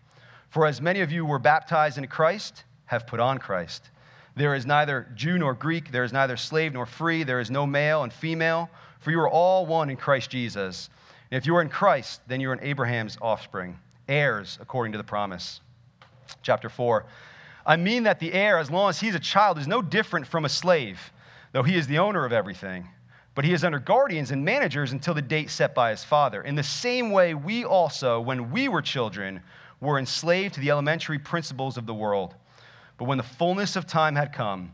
For 0.50 0.66
as 0.66 0.80
many 0.80 1.00
of 1.00 1.10
you 1.10 1.26
were 1.26 1.40
baptized 1.40 1.98
into 1.98 2.08
Christ, 2.08 2.62
have 2.86 3.08
put 3.08 3.18
on 3.18 3.38
Christ. 3.38 3.90
There 4.36 4.54
is 4.54 4.66
neither 4.66 5.08
Jew 5.14 5.38
nor 5.38 5.54
Greek, 5.54 5.90
there 5.90 6.04
is 6.04 6.12
neither 6.12 6.36
slave 6.36 6.72
nor 6.72 6.86
free, 6.86 7.24
there 7.24 7.40
is 7.40 7.50
no 7.50 7.66
male 7.66 8.04
and 8.04 8.12
female, 8.12 8.70
for 9.00 9.10
you 9.10 9.18
are 9.20 9.28
all 9.28 9.66
one 9.66 9.90
in 9.90 9.96
Christ 9.96 10.30
Jesus. 10.30 10.88
And 11.30 11.38
If 11.38 11.46
you 11.46 11.56
are 11.56 11.62
in 11.62 11.68
Christ, 11.68 12.20
then 12.28 12.40
you 12.40 12.50
are 12.50 12.52
in 12.52 12.62
Abraham's 12.62 13.18
offspring, 13.20 13.78
heirs 14.08 14.58
according 14.60 14.92
to 14.92 14.98
the 14.98 15.04
promise. 15.04 15.60
Chapter 16.42 16.68
4. 16.68 17.04
I 17.66 17.76
mean 17.76 18.04
that 18.04 18.20
the 18.20 18.32
heir, 18.32 18.58
as 18.58 18.70
long 18.70 18.90
as 18.90 19.00
he's 19.00 19.14
a 19.14 19.20
child, 19.20 19.58
is 19.58 19.66
no 19.66 19.82
different 19.82 20.26
from 20.26 20.44
a 20.44 20.48
slave, 20.48 21.12
though 21.52 21.62
he 21.64 21.76
is 21.76 21.88
the 21.88 21.98
owner 21.98 22.24
of 22.24 22.32
everything. 22.32 22.88
But 23.34 23.44
he 23.44 23.52
is 23.52 23.64
under 23.64 23.78
guardians 23.78 24.30
and 24.30 24.44
managers 24.44 24.92
until 24.92 25.14
the 25.14 25.22
date 25.22 25.50
set 25.50 25.74
by 25.74 25.90
his 25.90 26.04
father. 26.04 26.42
In 26.42 26.54
the 26.54 26.62
same 26.62 27.10
way, 27.10 27.34
we 27.34 27.64
also, 27.64 28.20
when 28.20 28.50
we 28.50 28.68
were 28.68 28.82
children, 28.82 29.42
were 29.80 29.98
enslaved 29.98 30.54
to 30.54 30.60
the 30.60 30.70
elementary 30.70 31.18
principles 31.18 31.76
of 31.76 31.86
the 31.86 31.94
world. 31.94 32.34
But 32.96 33.06
when 33.06 33.18
the 33.18 33.24
fullness 33.24 33.74
of 33.74 33.86
time 33.86 34.14
had 34.14 34.32
come, 34.32 34.72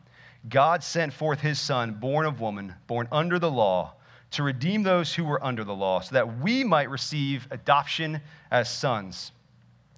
God 0.49 0.83
sent 0.83 1.13
forth 1.13 1.41
his 1.41 1.59
son, 1.59 1.95
born 1.95 2.27
of 2.27 2.41
woman, 2.41 2.75
born 2.87 3.09
under 3.11 3.39
the 3.39 3.51
law 3.51 3.95
to 4.33 4.43
redeem 4.43 4.83
those 4.83 5.15
who 5.15 5.25
were 5.25 5.43
under 5.45 5.65
the 5.65 5.75
law, 5.75 6.01
so 6.01 6.15
that 6.15 6.39
we 6.39 6.63
might 6.63 6.89
receive 6.89 7.49
adoption 7.51 8.21
as 8.51 8.71
sons. 8.71 9.33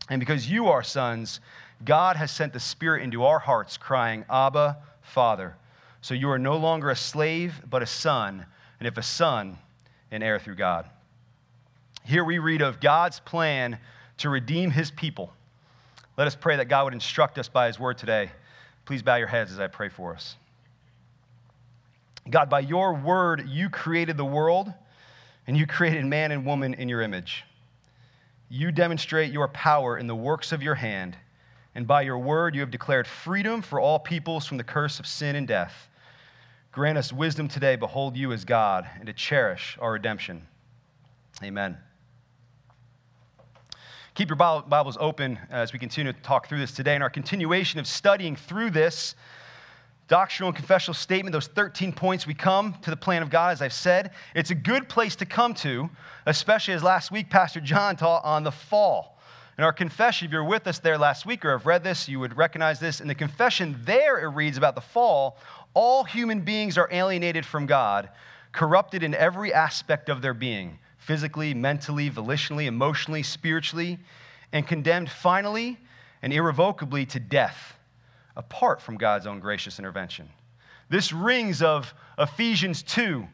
And 0.08 0.20
because 0.20 0.48
you 0.48 0.68
are 0.68 0.82
sons, 0.82 1.40
God 1.84 2.16
has 2.16 2.30
sent 2.30 2.52
the 2.52 2.60
Spirit 2.60 3.02
into 3.02 3.24
our 3.24 3.38
hearts, 3.38 3.76
crying, 3.76 4.24
Abba, 4.30 4.78
Father. 5.02 5.56
So 6.00 6.14
you 6.14 6.30
are 6.30 6.38
no 6.38 6.56
longer 6.56 6.90
a 6.90 6.96
slave, 6.96 7.60
but 7.68 7.82
a 7.82 7.86
son, 7.86 8.46
and 8.82 8.88
if 8.88 8.98
a 8.98 9.02
son, 9.02 9.56
an 10.10 10.24
heir 10.24 10.40
through 10.40 10.56
God. 10.56 10.86
Here 12.04 12.24
we 12.24 12.40
read 12.40 12.62
of 12.62 12.80
God's 12.80 13.20
plan 13.20 13.78
to 14.18 14.28
redeem 14.28 14.72
his 14.72 14.90
people. 14.90 15.32
Let 16.16 16.26
us 16.26 16.34
pray 16.34 16.56
that 16.56 16.64
God 16.64 16.86
would 16.86 16.92
instruct 16.92 17.38
us 17.38 17.48
by 17.48 17.68
his 17.68 17.78
word 17.78 17.96
today. 17.96 18.32
Please 18.84 19.00
bow 19.00 19.14
your 19.14 19.28
heads 19.28 19.52
as 19.52 19.60
I 19.60 19.68
pray 19.68 19.88
for 19.88 20.12
us. 20.12 20.34
God, 22.28 22.50
by 22.50 22.58
your 22.58 22.92
word, 22.92 23.48
you 23.48 23.70
created 23.70 24.16
the 24.16 24.24
world 24.24 24.72
and 25.46 25.56
you 25.56 25.64
created 25.64 26.04
man 26.04 26.32
and 26.32 26.44
woman 26.44 26.74
in 26.74 26.88
your 26.88 27.02
image. 27.02 27.44
You 28.48 28.72
demonstrate 28.72 29.32
your 29.32 29.46
power 29.46 29.96
in 29.96 30.08
the 30.08 30.16
works 30.16 30.50
of 30.50 30.60
your 30.60 30.74
hand, 30.74 31.16
and 31.76 31.86
by 31.86 32.02
your 32.02 32.18
word, 32.18 32.56
you 32.56 32.62
have 32.62 32.72
declared 32.72 33.06
freedom 33.06 33.62
for 33.62 33.78
all 33.78 34.00
peoples 34.00 34.44
from 34.44 34.56
the 34.56 34.64
curse 34.64 34.98
of 34.98 35.06
sin 35.06 35.36
and 35.36 35.46
death. 35.46 35.88
Grant 36.72 36.96
us 36.96 37.12
wisdom 37.12 37.48
today, 37.48 37.76
behold 37.76 38.16
you 38.16 38.32
as 38.32 38.46
God, 38.46 38.88
and 38.96 39.06
to 39.06 39.12
cherish 39.12 39.76
our 39.78 39.92
redemption. 39.92 40.46
Amen. 41.44 41.76
Keep 44.14 44.30
your 44.30 44.36
Bibles 44.36 44.96
open 44.98 45.38
as 45.50 45.74
we 45.74 45.78
continue 45.78 46.14
to 46.14 46.18
talk 46.20 46.48
through 46.48 46.60
this 46.60 46.72
today. 46.72 46.96
In 46.96 47.02
our 47.02 47.10
continuation 47.10 47.78
of 47.78 47.86
studying 47.86 48.36
through 48.36 48.70
this, 48.70 49.16
doctrinal 50.08 50.48
and 50.48 50.56
confessional 50.56 50.94
statement, 50.94 51.34
those 51.34 51.48
13 51.48 51.92
points, 51.92 52.26
we 52.26 52.32
come 52.32 52.74
to 52.80 52.88
the 52.88 52.96
plan 52.96 53.22
of 53.22 53.28
God, 53.28 53.52
as 53.52 53.60
I've 53.60 53.74
said. 53.74 54.12
It's 54.34 54.50
a 54.50 54.54
good 54.54 54.88
place 54.88 55.14
to 55.16 55.26
come 55.26 55.52
to, 55.56 55.90
especially 56.24 56.72
as 56.72 56.82
last 56.82 57.10
week 57.10 57.28
Pastor 57.28 57.60
John 57.60 57.96
taught 57.96 58.24
on 58.24 58.44
the 58.44 58.52
fall. 58.52 59.18
In 59.58 59.64
our 59.64 59.72
confession, 59.74 60.26
if 60.26 60.32
you're 60.32 60.42
with 60.42 60.66
us 60.66 60.78
there 60.78 60.96
last 60.96 61.26
week 61.26 61.44
or 61.44 61.50
have 61.50 61.66
read 61.66 61.84
this, 61.84 62.08
you 62.08 62.18
would 62.18 62.34
recognize 62.38 62.80
this. 62.80 63.02
In 63.02 63.08
the 63.08 63.14
confession, 63.14 63.78
there 63.84 64.18
it 64.18 64.28
reads 64.28 64.56
about 64.56 64.74
the 64.74 64.80
fall 64.80 65.36
all 65.74 66.04
human 66.04 66.40
beings 66.40 66.76
are 66.76 66.88
alienated 66.90 67.46
from 67.46 67.66
God, 67.66 68.10
corrupted 68.52 69.02
in 69.02 69.14
every 69.14 69.52
aspect 69.52 70.08
of 70.08 70.22
their 70.22 70.34
being 70.34 70.78
physically, 70.98 71.52
mentally, 71.52 72.08
volitionally, 72.10 72.66
emotionally, 72.66 73.22
spiritually, 73.22 73.98
and 74.52 74.66
condemned 74.66 75.10
finally 75.10 75.78
and 76.22 76.32
irrevocably 76.32 77.04
to 77.06 77.18
death 77.18 77.76
apart 78.36 78.80
from 78.80 78.96
God's 78.96 79.26
own 79.26 79.40
gracious 79.40 79.78
intervention. 79.78 80.28
This 80.88 81.12
rings 81.12 81.62
of 81.62 81.92
Ephesians 82.18 82.82
2, 82.82 83.26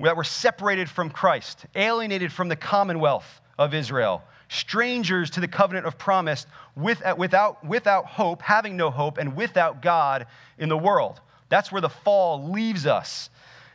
that 0.00 0.16
we're 0.16 0.24
separated 0.24 0.88
from 0.88 1.10
Christ, 1.10 1.66
alienated 1.74 2.32
from 2.32 2.48
the 2.48 2.56
commonwealth 2.56 3.40
of 3.58 3.74
Israel, 3.74 4.22
strangers 4.48 5.30
to 5.30 5.40
the 5.40 5.48
covenant 5.48 5.86
of 5.86 5.98
promise, 5.98 6.46
without, 6.76 7.64
without 7.64 8.06
hope, 8.06 8.42
having 8.42 8.76
no 8.76 8.90
hope, 8.90 9.18
and 9.18 9.34
without 9.34 9.82
God 9.82 10.26
in 10.58 10.68
the 10.68 10.78
world. 10.78 11.20
That's 11.50 11.70
where 11.70 11.82
the 11.82 11.90
fall 11.90 12.50
leaves 12.50 12.86
us. 12.86 13.28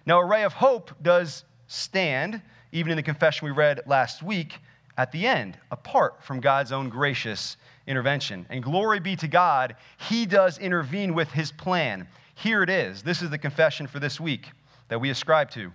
Now, 0.07 0.19
a 0.19 0.25
ray 0.25 0.43
of 0.43 0.53
hope 0.53 0.91
does 1.01 1.43
stand, 1.67 2.41
even 2.71 2.91
in 2.91 2.95
the 2.95 3.03
confession 3.03 3.45
we 3.45 3.51
read 3.51 3.81
last 3.85 4.23
week, 4.23 4.57
at 4.97 5.11
the 5.11 5.27
end, 5.27 5.57
apart 5.71 6.23
from 6.23 6.39
God's 6.39 6.71
own 6.71 6.89
gracious 6.89 7.57
intervention. 7.85 8.45
And 8.49 8.63
glory 8.63 8.99
be 8.99 9.15
to 9.17 9.27
God, 9.27 9.75
He 10.09 10.25
does 10.25 10.57
intervene 10.57 11.13
with 11.13 11.29
His 11.31 11.51
plan. 11.51 12.07
Here 12.35 12.63
it 12.63 12.69
is. 12.69 13.03
This 13.03 13.21
is 13.21 13.29
the 13.29 13.37
confession 13.37 13.87
for 13.87 13.99
this 13.99 14.19
week 14.19 14.49
that 14.87 14.99
we 14.99 15.09
ascribe 15.09 15.51
to. 15.51 15.71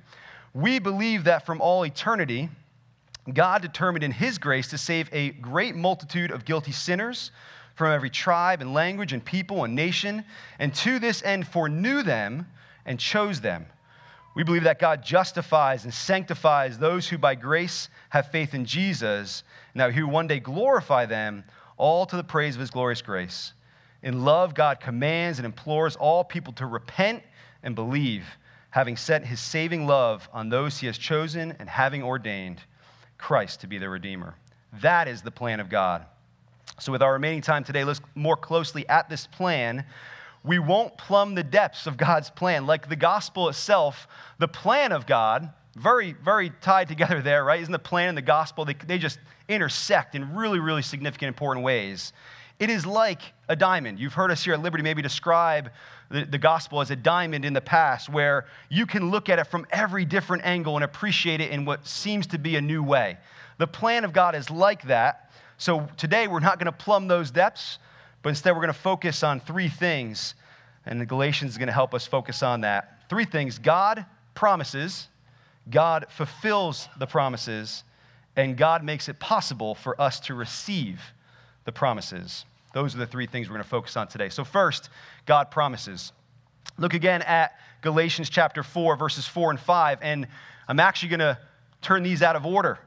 We 0.54 0.78
believe 0.78 1.24
that 1.24 1.44
from 1.44 1.60
all 1.60 1.84
eternity, 1.84 2.48
God 3.32 3.62
determined 3.62 4.04
in 4.04 4.10
His 4.10 4.38
grace 4.38 4.68
to 4.68 4.78
save 4.78 5.08
a 5.12 5.30
great 5.30 5.76
multitude 5.76 6.30
of 6.30 6.44
guilty 6.44 6.72
sinners 6.72 7.30
from 7.74 7.92
every 7.92 8.10
tribe 8.10 8.60
and 8.60 8.74
language 8.74 9.12
and 9.12 9.24
people 9.24 9.64
and 9.64 9.74
nation, 9.74 10.24
and 10.58 10.74
to 10.74 10.98
this 10.98 11.22
end 11.22 11.46
foreknew 11.46 12.02
them 12.02 12.46
and 12.84 12.98
chose 12.98 13.40
them. 13.40 13.66
We 14.34 14.44
believe 14.44 14.64
that 14.64 14.78
God 14.78 15.02
justifies 15.02 15.84
and 15.84 15.92
sanctifies 15.92 16.78
those 16.78 17.08
who 17.08 17.18
by 17.18 17.34
grace 17.34 17.88
have 18.10 18.30
faith 18.30 18.54
in 18.54 18.64
Jesus, 18.64 19.42
and 19.74 19.80
that 19.80 19.92
He 19.92 20.02
will 20.02 20.10
one 20.10 20.26
day 20.26 20.40
glorify 20.40 21.06
them, 21.06 21.44
all 21.76 22.06
to 22.06 22.16
the 22.16 22.24
praise 22.24 22.54
of 22.54 22.60
His 22.60 22.70
glorious 22.70 23.02
grace. 23.02 23.52
In 24.02 24.24
love, 24.24 24.54
God 24.54 24.80
commands 24.80 25.38
and 25.38 25.46
implores 25.46 25.96
all 25.96 26.24
people 26.24 26.52
to 26.54 26.66
repent 26.66 27.22
and 27.62 27.74
believe, 27.74 28.24
having 28.70 28.96
set 28.96 29.26
His 29.26 29.40
saving 29.40 29.86
love 29.86 30.28
on 30.32 30.48
those 30.48 30.78
He 30.78 30.86
has 30.86 30.96
chosen 30.96 31.56
and 31.58 31.68
having 31.68 32.02
ordained 32.02 32.62
Christ 33.18 33.60
to 33.60 33.66
be 33.66 33.78
their 33.78 33.90
Redeemer. 33.90 34.36
That 34.80 35.08
is 35.08 35.22
the 35.22 35.30
plan 35.30 35.60
of 35.60 35.68
God. 35.68 36.06
So, 36.82 36.92
with 36.92 37.02
our 37.02 37.12
remaining 37.12 37.42
time 37.42 37.64
today, 37.64 37.84
let's 37.84 38.00
more 38.14 38.36
closely 38.36 38.88
at 38.88 39.08
this 39.08 39.26
plan. 39.26 39.84
We 40.42 40.58
won't 40.58 40.96
plumb 40.96 41.34
the 41.34 41.42
depths 41.42 41.86
of 41.86 41.96
God's 41.96 42.30
plan. 42.30 42.66
Like 42.66 42.88
the 42.88 42.96
gospel 42.96 43.48
itself, 43.48 44.08
the 44.38 44.48
plan 44.48 44.92
of 44.92 45.06
God, 45.06 45.52
very, 45.76 46.12
very 46.12 46.50
tied 46.60 46.88
together 46.88 47.20
there, 47.20 47.44
right? 47.44 47.60
Isn't 47.60 47.72
the 47.72 47.78
plan 47.78 48.08
and 48.08 48.18
the 48.18 48.22
gospel, 48.22 48.64
they, 48.64 48.74
they 48.86 48.98
just 48.98 49.18
intersect 49.48 50.14
in 50.14 50.34
really, 50.34 50.58
really 50.58 50.82
significant, 50.82 51.28
important 51.28 51.64
ways. 51.64 52.12
It 52.58 52.70
is 52.70 52.84
like 52.84 53.20
a 53.48 53.56
diamond. 53.56 53.98
You've 53.98 54.12
heard 54.12 54.30
us 54.30 54.44
here 54.44 54.54
at 54.54 54.62
Liberty 54.62 54.82
maybe 54.82 55.02
describe 55.02 55.70
the, 56.10 56.24
the 56.24 56.38
gospel 56.38 56.80
as 56.80 56.90
a 56.90 56.96
diamond 56.96 57.44
in 57.44 57.52
the 57.52 57.60
past, 57.60 58.08
where 58.08 58.46
you 58.68 58.84
can 58.84 59.10
look 59.10 59.28
at 59.28 59.38
it 59.38 59.44
from 59.44 59.66
every 59.70 60.04
different 60.04 60.44
angle 60.44 60.76
and 60.76 60.84
appreciate 60.84 61.40
it 61.40 61.50
in 61.50 61.64
what 61.64 61.86
seems 61.86 62.26
to 62.28 62.38
be 62.38 62.56
a 62.56 62.60
new 62.60 62.82
way. 62.82 63.16
The 63.58 63.66
plan 63.66 64.04
of 64.04 64.12
God 64.12 64.34
is 64.34 64.50
like 64.50 64.82
that. 64.84 65.30
So 65.60 65.86
today 65.98 66.26
we're 66.26 66.40
not 66.40 66.58
going 66.58 66.72
to 66.72 66.72
plumb 66.72 67.06
those 67.06 67.30
depths, 67.30 67.78
but 68.22 68.30
instead 68.30 68.52
we're 68.52 68.62
going 68.62 68.72
to 68.72 68.80
focus 68.80 69.22
on 69.22 69.40
three 69.40 69.68
things. 69.68 70.34
And 70.86 70.98
the 70.98 71.04
Galatians 71.04 71.50
is 71.50 71.58
going 71.58 71.66
to 71.66 71.72
help 71.74 71.92
us 71.92 72.06
focus 72.06 72.42
on 72.42 72.62
that. 72.62 73.02
Three 73.10 73.26
things 73.26 73.58
God 73.58 74.06
promises, 74.34 75.08
God 75.68 76.06
fulfills 76.08 76.88
the 76.98 77.06
promises, 77.06 77.84
and 78.36 78.56
God 78.56 78.82
makes 78.82 79.10
it 79.10 79.18
possible 79.20 79.74
for 79.74 80.00
us 80.00 80.18
to 80.20 80.34
receive 80.34 80.98
the 81.66 81.72
promises. 81.72 82.46
Those 82.72 82.94
are 82.94 82.98
the 82.98 83.06
three 83.06 83.26
things 83.26 83.50
we're 83.50 83.56
going 83.56 83.64
to 83.64 83.68
focus 83.68 83.98
on 83.98 84.08
today. 84.08 84.30
So, 84.30 84.44
first, 84.44 84.88
God 85.26 85.50
promises. 85.50 86.12
Look 86.78 86.94
again 86.94 87.20
at 87.20 87.52
Galatians 87.82 88.30
chapter 88.30 88.62
4, 88.62 88.96
verses 88.96 89.26
4 89.26 89.50
and 89.50 89.60
5. 89.60 89.98
And 90.00 90.26
I'm 90.68 90.80
actually 90.80 91.10
going 91.10 91.20
to 91.20 91.38
turn 91.82 92.02
these 92.02 92.22
out 92.22 92.34
of 92.34 92.46
order. 92.46 92.78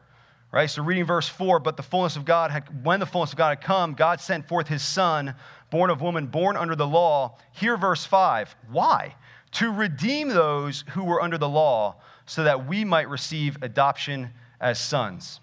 Right? 0.54 0.70
So, 0.70 0.84
reading 0.84 1.06
verse 1.06 1.28
4, 1.28 1.60
but 1.60 1.78
the 1.78 1.84
fullness 1.84 2.16
of 2.16 2.26
God, 2.26 2.52
had, 2.52 2.86
when 2.86 3.00
the 3.00 3.08
fullness 3.08 3.32
of 3.32 3.40
God 3.40 3.50
had 3.50 3.62
come, 3.62 3.96
God 3.96 4.22
sent 4.22 4.48
forth 4.48 4.68
his 4.68 4.84
son, 4.84 5.34
born 5.72 5.90
of 5.90 6.00
woman, 6.00 6.28
born 6.28 6.56
under 6.56 6.76
the 6.76 6.86
law. 6.86 7.38
Here, 7.54 7.76
verse 7.76 8.06
5. 8.06 8.56
Why? 8.70 9.16
To 9.54 9.72
redeem 9.72 10.30
those 10.30 10.86
who 10.92 11.06
were 11.06 11.24
under 11.24 11.40
the 11.40 11.50
law, 11.50 11.96
so 12.28 12.44
that 12.44 12.68
we 12.68 12.86
might 12.86 13.10
receive 13.10 13.58
adoption 13.64 14.30
as 14.62 14.80
sons. 14.80 15.40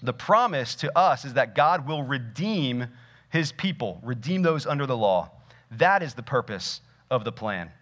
The 0.00 0.12
promise 0.12 0.76
to 0.76 0.96
us 0.96 1.24
is 1.24 1.34
that 1.34 1.56
God 1.56 1.88
will 1.88 2.04
redeem 2.04 2.86
his 3.30 3.50
people, 3.50 3.98
redeem 4.00 4.42
those 4.42 4.64
under 4.64 4.86
the 4.86 4.96
law. 4.96 5.32
That 5.72 6.04
is 6.04 6.14
the 6.14 6.22
purpose 6.22 6.82
of 7.10 7.24
the 7.24 7.32
plan. 7.32 7.72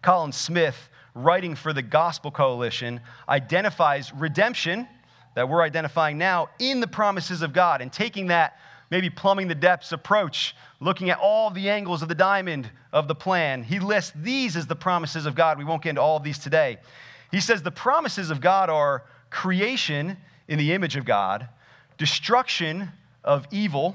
Colin 0.00 0.32
Smith, 0.32 0.88
writing 1.14 1.54
for 1.54 1.74
the 1.74 1.82
Gospel 1.82 2.30
Coalition, 2.30 3.00
identifies 3.28 4.14
redemption 4.14 4.88
that 5.36 5.50
we're 5.50 5.60
identifying 5.60 6.16
now 6.16 6.48
in 6.58 6.80
the 6.80 6.86
promises 6.86 7.42
of 7.42 7.52
God 7.52 7.82
and 7.82 7.92
taking 7.92 8.28
that 8.28 8.58
maybe 8.90 9.10
plumbing 9.10 9.48
the 9.48 9.54
depths 9.54 9.92
approach, 9.92 10.56
looking 10.80 11.10
at 11.10 11.18
all 11.18 11.50
the 11.50 11.68
angles 11.68 12.00
of 12.00 12.08
the 12.08 12.14
diamond 12.14 12.70
of 12.90 13.06
the 13.06 13.14
plan. 13.14 13.62
He 13.62 13.78
lists 13.78 14.12
these 14.16 14.56
as 14.56 14.66
the 14.66 14.74
promises 14.74 15.26
of 15.26 15.34
God. 15.34 15.58
We 15.58 15.64
won't 15.64 15.82
get 15.82 15.90
into 15.90 16.00
all 16.00 16.16
of 16.16 16.22
these 16.22 16.38
today. 16.38 16.78
He 17.30 17.40
says 17.40 17.62
the 17.62 17.70
promises 17.70 18.30
of 18.30 18.40
God 18.40 18.70
are 18.70 19.04
creation 19.28 20.16
in 20.48 20.58
the 20.58 20.72
image 20.72 20.96
of 20.96 21.04
God, 21.04 21.46
destruction 21.98 22.88
of 23.22 23.46
evil, 23.50 23.94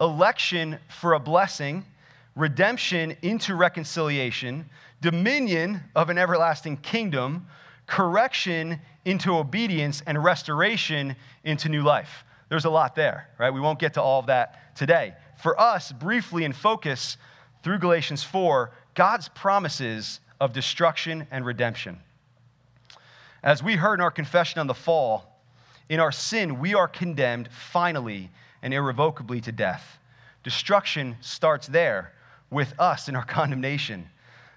election 0.00 0.80
for 0.88 1.12
a 1.12 1.20
blessing, 1.20 1.84
redemption 2.34 3.16
into 3.22 3.54
reconciliation, 3.54 4.68
dominion 5.00 5.80
of 5.94 6.10
an 6.10 6.18
everlasting 6.18 6.76
kingdom, 6.78 7.46
correction 7.86 8.80
into 9.06 9.36
obedience, 9.36 10.02
and 10.06 10.22
restoration 10.22 11.16
into 11.44 11.68
new 11.70 11.82
life. 11.82 12.24
There's 12.48 12.64
a 12.64 12.70
lot 12.70 12.94
there, 12.94 13.28
right? 13.38 13.50
We 13.50 13.60
won't 13.60 13.78
get 13.78 13.94
to 13.94 14.02
all 14.02 14.20
of 14.20 14.26
that 14.26 14.76
today. 14.76 15.14
For 15.40 15.58
us, 15.58 15.92
briefly 15.92 16.44
in 16.44 16.52
focus 16.52 17.16
through 17.62 17.78
Galatians 17.78 18.24
4, 18.24 18.72
God's 18.94 19.28
promises 19.28 20.20
of 20.40 20.52
destruction 20.52 21.26
and 21.30 21.46
redemption. 21.46 21.98
As 23.42 23.62
we 23.62 23.76
heard 23.76 23.94
in 23.94 24.00
our 24.00 24.10
confession 24.10 24.58
on 24.58 24.66
the 24.66 24.74
fall, 24.74 25.40
in 25.88 26.00
our 26.00 26.12
sin, 26.12 26.58
we 26.58 26.74
are 26.74 26.88
condemned 26.88 27.48
finally 27.72 28.30
and 28.60 28.74
irrevocably 28.74 29.40
to 29.42 29.52
death. 29.52 29.98
Destruction 30.42 31.16
starts 31.20 31.68
there 31.68 32.12
with 32.50 32.74
us 32.78 33.08
in 33.08 33.14
our 33.14 33.24
condemnation. 33.24 34.08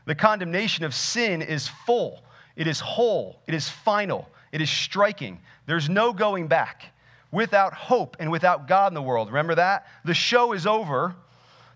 The 0.06 0.16
condemnation 0.16 0.86
of 0.86 0.96
sin 0.96 1.44
is 1.44 1.68
full, 1.86 2.24
it 2.56 2.68
is 2.68 2.80
whole, 2.80 3.42
it 3.48 3.54
is 3.54 3.70
final, 3.70 4.28
it 4.52 4.62
is 4.62 4.70
striking. 4.70 5.40
There's 5.66 5.90
no 5.90 6.14
going 6.14 6.48
back. 6.48 6.94
Without 7.32 7.74
hope 7.74 8.18
and 8.20 8.32
without 8.32 8.68
God 8.68 8.92
in 8.92 8.96
the 8.96 9.04
world, 9.04 9.28
remember 9.28 9.56
that? 9.56 9.86
The 10.04 10.16
show 10.16 10.54
is 10.54 10.66
over. 10.66 11.16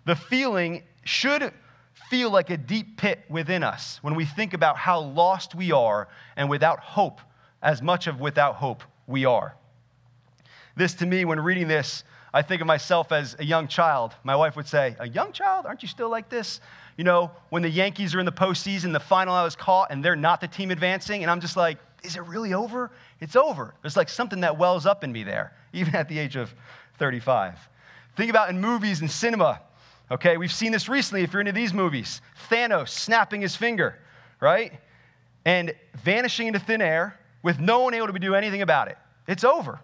The 0.06 0.15
feeling 0.15 0.84
should 1.03 1.53
feel 2.10 2.32
like 2.32 2.50
a 2.50 2.58
deep 2.58 2.98
pit 2.98 3.24
within 3.30 3.63
us 3.63 4.00
when 4.01 4.15
we 4.15 4.25
think 4.25 4.53
about 4.53 4.77
how 4.77 5.00
lost 5.00 5.53
we 5.53 5.72
are 5.72 6.08
and 6.36 6.50
without 6.50 6.80
hope, 6.80 7.22
as 7.62 7.82
much 7.82 8.08
of 8.08 8.20
without 8.20 8.56
hope 8.56 8.84
we 9.08 9.25
are. 9.25 9.56
This, 10.75 10.96
to 10.96 11.06
me, 11.06 11.24
when 11.24 11.39
reading 11.39 11.68
this, 11.68 12.03
I 12.34 12.42
think 12.42 12.62
of 12.62 12.68
myself 12.68 13.12
as 13.12 13.36
a 13.38 13.46
young 13.46 13.68
child. 13.68 14.15
My 14.24 14.36
wife 14.36 14.56
would 14.56 14.68
say, 14.68 14.96
A 15.00 15.08
young 15.08 15.32
child? 15.32 15.68
Aren't 15.68 15.84
you 15.84 15.88
still 15.88 16.10
like 16.10 16.30
this? 16.30 16.62
You 16.98 17.03
know, 17.03 17.32
when 17.50 17.62
the 17.62 17.70
Yankees 17.70 18.15
are 18.15 18.20
in 18.20 18.25
the 18.25 18.32
postseason, 18.32 18.92
the 18.92 19.00
final 19.00 19.36
I 19.36 19.44
was 19.44 19.56
caught, 19.56 19.92
and 19.92 20.03
they're 20.03 20.15
not 20.15 20.42
the 20.42 20.48
team 20.48 20.72
advancing, 20.72 21.22
and 21.22 21.30
I'm 21.30 21.42
just 21.42 21.56
like, 21.56 21.77
Is 22.03 22.15
it 22.15 22.24
really 22.24 22.53
over? 22.53 22.91
It's 23.19 23.36
over. 23.36 23.74
There's 23.81 23.98
like 23.98 24.10
something 24.10 24.41
that 24.41 24.57
wells 24.57 24.86
up 24.86 25.03
in 25.03 25.12
me 25.12 25.24
there, 25.24 25.53
even 25.74 25.95
at 25.95 26.10
the 26.10 26.19
age 26.19 26.36
of 26.36 26.53
35. 27.00 27.57
Think 28.15 28.29
about 28.29 28.50
in 28.50 28.62
movies 28.62 29.01
and 29.01 29.10
cinema. 29.10 29.62
Okay, 30.12 30.38
we've 30.38 30.53
seen 30.53 30.72
this 30.72 30.88
recently 30.88 31.24
if 31.24 31.33
you're 31.33 31.39
into 31.39 31.53
these 31.53 31.74
movies. 31.74 32.22
Thanos 32.50 32.89
snapping 32.89 33.41
his 33.41 33.55
finger, 33.55 33.98
right? 34.39 34.74
And 35.45 35.74
vanishing 36.03 36.48
into 36.48 36.60
thin 36.60 36.81
air 36.81 37.17
with 37.41 37.60
no 37.60 37.79
one 37.79 37.93
able 37.93 38.07
to 38.07 38.19
do 38.19 38.36
anything 38.36 38.62
about 38.62 38.89
it. 38.89 38.98
It's 39.27 39.43
over. 39.43 39.79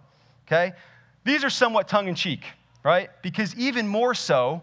Okay? 0.46 0.72
These 1.24 1.42
are 1.44 1.50
somewhat 1.50 1.88
tongue 1.88 2.08
in 2.08 2.14
cheek, 2.14 2.44
right? 2.84 3.10
Because 3.22 3.54
even 3.56 3.88
more 3.88 4.14
so, 4.14 4.62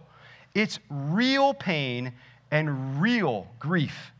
it's 0.53 0.79
real 0.89 1.53
pain 1.53 2.13
and 2.51 3.01
real 3.01 3.47
grief. 3.59 4.11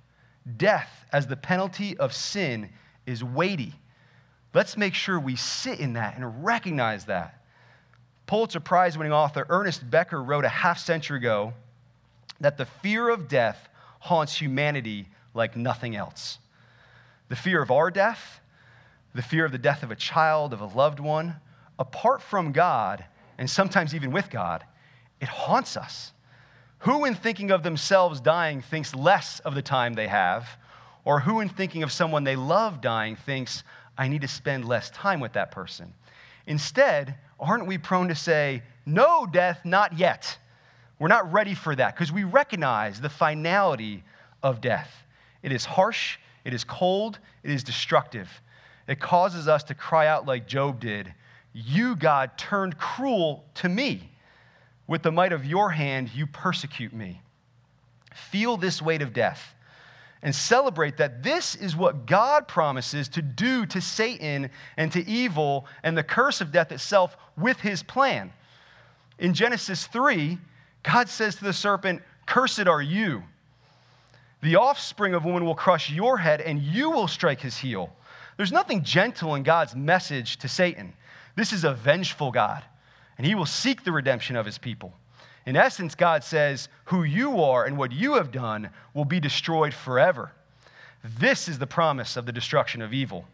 Death 0.58 1.06
as 1.12 1.28
the 1.28 1.36
penalty 1.36 1.98
of 1.98 2.14
sin 2.14 2.70
is 3.08 3.24
weighty. 3.24 3.74
Let's 4.54 4.78
make 4.78 4.94
sure 4.94 5.20
we 5.20 5.36
sit 5.36 5.80
in 5.80 5.94
that 5.94 6.16
and 6.16 6.46
recognize 6.46 7.06
that. 7.06 7.42
Pulitzer 8.28 8.60
Prize 8.60 8.98
winning 8.98 9.14
author 9.14 9.46
Ernest 9.50 9.90
Becker 9.90 10.22
wrote 10.22 10.46
a 10.46 10.50
half 10.50 10.78
century 10.78 11.18
ago 11.18 11.54
that 12.40 12.58
the 12.58 12.66
fear 12.66 13.10
of 13.10 13.28
death 13.28 13.70
haunts 14.00 14.40
humanity 14.40 15.08
like 15.34 15.56
nothing 15.56 15.96
else. 15.96 16.38
The 17.30 17.36
fear 17.36 17.62
of 17.62 17.72
our 17.72 17.90
death, 17.90 18.42
the 19.16 19.22
fear 19.22 19.46
of 19.46 19.52
the 19.52 19.58
death 19.58 19.84
of 19.84 19.92
a 19.92 19.96
child, 19.96 20.54
of 20.54 20.62
a 20.62 20.66
loved 20.66 21.00
one, 21.00 21.36
apart 21.80 22.22
from 22.22 22.52
God, 22.52 23.04
and 23.38 23.50
sometimes 23.50 23.96
even 23.96 24.12
with 24.12 24.30
God, 24.30 24.64
it 25.22 25.28
haunts 25.28 25.78
us. 25.78 26.12
Who, 26.80 27.06
in 27.06 27.16
thinking 27.16 27.52
of 27.52 27.64
themselves 27.64 28.20
dying, 28.20 28.62
thinks 28.62 28.94
less 28.94 29.40
of 29.40 29.56
the 29.56 29.62
time 29.62 29.94
they 29.94 30.08
have? 30.08 30.48
Or 31.08 31.22
who, 31.22 31.40
in 31.40 31.48
thinking 31.48 31.84
of 31.84 31.92
someone 31.94 32.26
they 32.26 32.36
love 32.36 32.82
dying, 32.82 33.16
thinks, 33.16 33.64
I 33.98 34.10
need 34.10 34.20
to 34.24 34.28
spend 34.28 34.66
less 34.66 34.90
time 34.90 35.22
with 35.22 35.32
that 35.34 35.52
person? 35.52 35.94
Instead, 36.48 37.16
aren't 37.40 37.66
we 37.66 37.78
prone 37.78 38.10
to 38.10 38.16
say, 38.16 38.62
No, 38.86 39.26
death, 39.26 39.62
not 39.64 39.98
yet? 39.98 40.38
We're 41.00 41.08
not 41.08 41.32
ready 41.32 41.54
for 41.54 41.74
that 41.78 41.96
because 41.96 42.12
we 42.12 42.26
recognize 42.26 43.00
the 43.00 43.08
finality 43.08 44.04
of 44.44 44.60
death. 44.60 45.06
It 45.44 45.54
is 45.54 45.64
harsh, 45.64 46.18
It 46.44 46.54
is 46.54 46.66
cold, 46.66 47.20
it 47.42 47.52
is 47.52 47.64
destructive. 47.64 48.30
It 48.86 49.00
causes 49.00 49.48
us 49.48 49.64
to 49.64 49.74
cry 49.74 50.08
out 50.08 50.26
like 50.26 50.46
Job 50.46 50.82
did 50.82 51.14
You, 51.54 51.96
God, 51.96 52.38
turned 52.38 52.78
cruel 52.78 53.46
to 53.56 53.70
me. 53.70 54.12
With 54.88 55.04
the 55.04 55.12
might 55.14 55.32
of 55.32 55.46
your 55.46 55.70
hand, 55.70 56.10
you 56.14 56.28
persecute 56.28 56.92
me. 56.92 57.22
Feel 58.14 58.58
this 58.58 58.82
weight 58.82 59.02
of 59.02 59.14
death 59.14 59.54
and 60.28 60.36
celebrate 60.36 60.98
that 60.98 61.24
this 61.24 61.56
is 61.56 61.74
what 61.74 62.06
God 62.06 62.50
promises 62.50 63.08
to 63.08 63.22
do 63.22 63.66
to 63.68 63.80
Satan 63.80 64.50
and 64.76 64.92
to 64.92 65.08
evil 65.08 65.66
and 65.84 65.98
the 65.98 66.04
curse 66.04 66.42
of 66.42 66.52
death 66.52 66.74
itself 66.74 67.16
with 67.38 67.62
his 67.62 67.82
plan. 67.82 68.34
In 69.20 69.34
Genesis 69.34 69.88
3, 69.88 70.38
God 70.84 71.08
says 71.08 71.36
to 71.36 71.46
the 71.46 71.54
serpent, 71.54 72.02
Cursed 72.26 72.68
are 72.68 72.82
you. 72.82 73.24
The 74.42 74.58
offspring 74.58 75.14
of 75.14 75.24
woman 75.24 75.46
will 75.46 75.56
crush 75.56 75.90
your 75.90 76.18
head, 76.18 76.42
and 76.42 76.62
you 76.62 76.90
will 76.92 77.08
strike 77.08 77.40
his 77.40 77.56
heel. 77.56 77.96
There's 78.36 78.52
nothing 78.52 78.84
gentle 78.84 79.34
in 79.36 79.44
God's 79.44 79.78
message 79.78 80.40
to 80.40 80.50
Satan. 80.50 80.92
This 81.38 81.54
is 81.54 81.64
a 81.64 81.74
vengeful 81.74 82.34
God, 82.34 82.66
and 83.18 83.26
he 83.26 83.34
will 83.34 83.46
seek 83.46 83.86
the 83.86 83.94
redemption 83.94 84.36
of 84.36 84.46
his 84.46 84.58
people. 84.58 84.92
In 85.48 85.56
essence, 85.56 85.96
God 85.96 86.26
says, 86.26 86.68
Who 86.86 87.04
you 87.04 87.42
are 87.42 87.64
and 87.64 87.78
what 87.78 87.94
you 87.94 88.16
have 88.16 88.32
done 88.34 88.70
will 88.94 89.06
be 89.06 89.22
destroyed 89.22 89.74
forever. 89.74 90.34
This 91.20 91.48
is 91.48 91.58
the 91.58 91.66
promise 91.66 92.18
of 92.18 92.26
the 92.26 92.34
destruction 92.34 92.82
of 92.82 92.94
evil. 92.94 93.26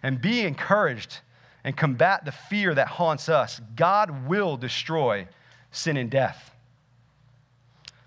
And 0.00 0.20
be 0.20 0.42
encouraged 0.42 1.18
and 1.64 1.76
combat 1.76 2.24
the 2.24 2.30
fear 2.30 2.72
that 2.72 2.86
haunts 2.86 3.28
us. 3.28 3.60
God 3.74 4.28
will 4.28 4.56
destroy 4.56 5.26
sin 5.72 5.96
and 5.96 6.08
death. 6.08 6.52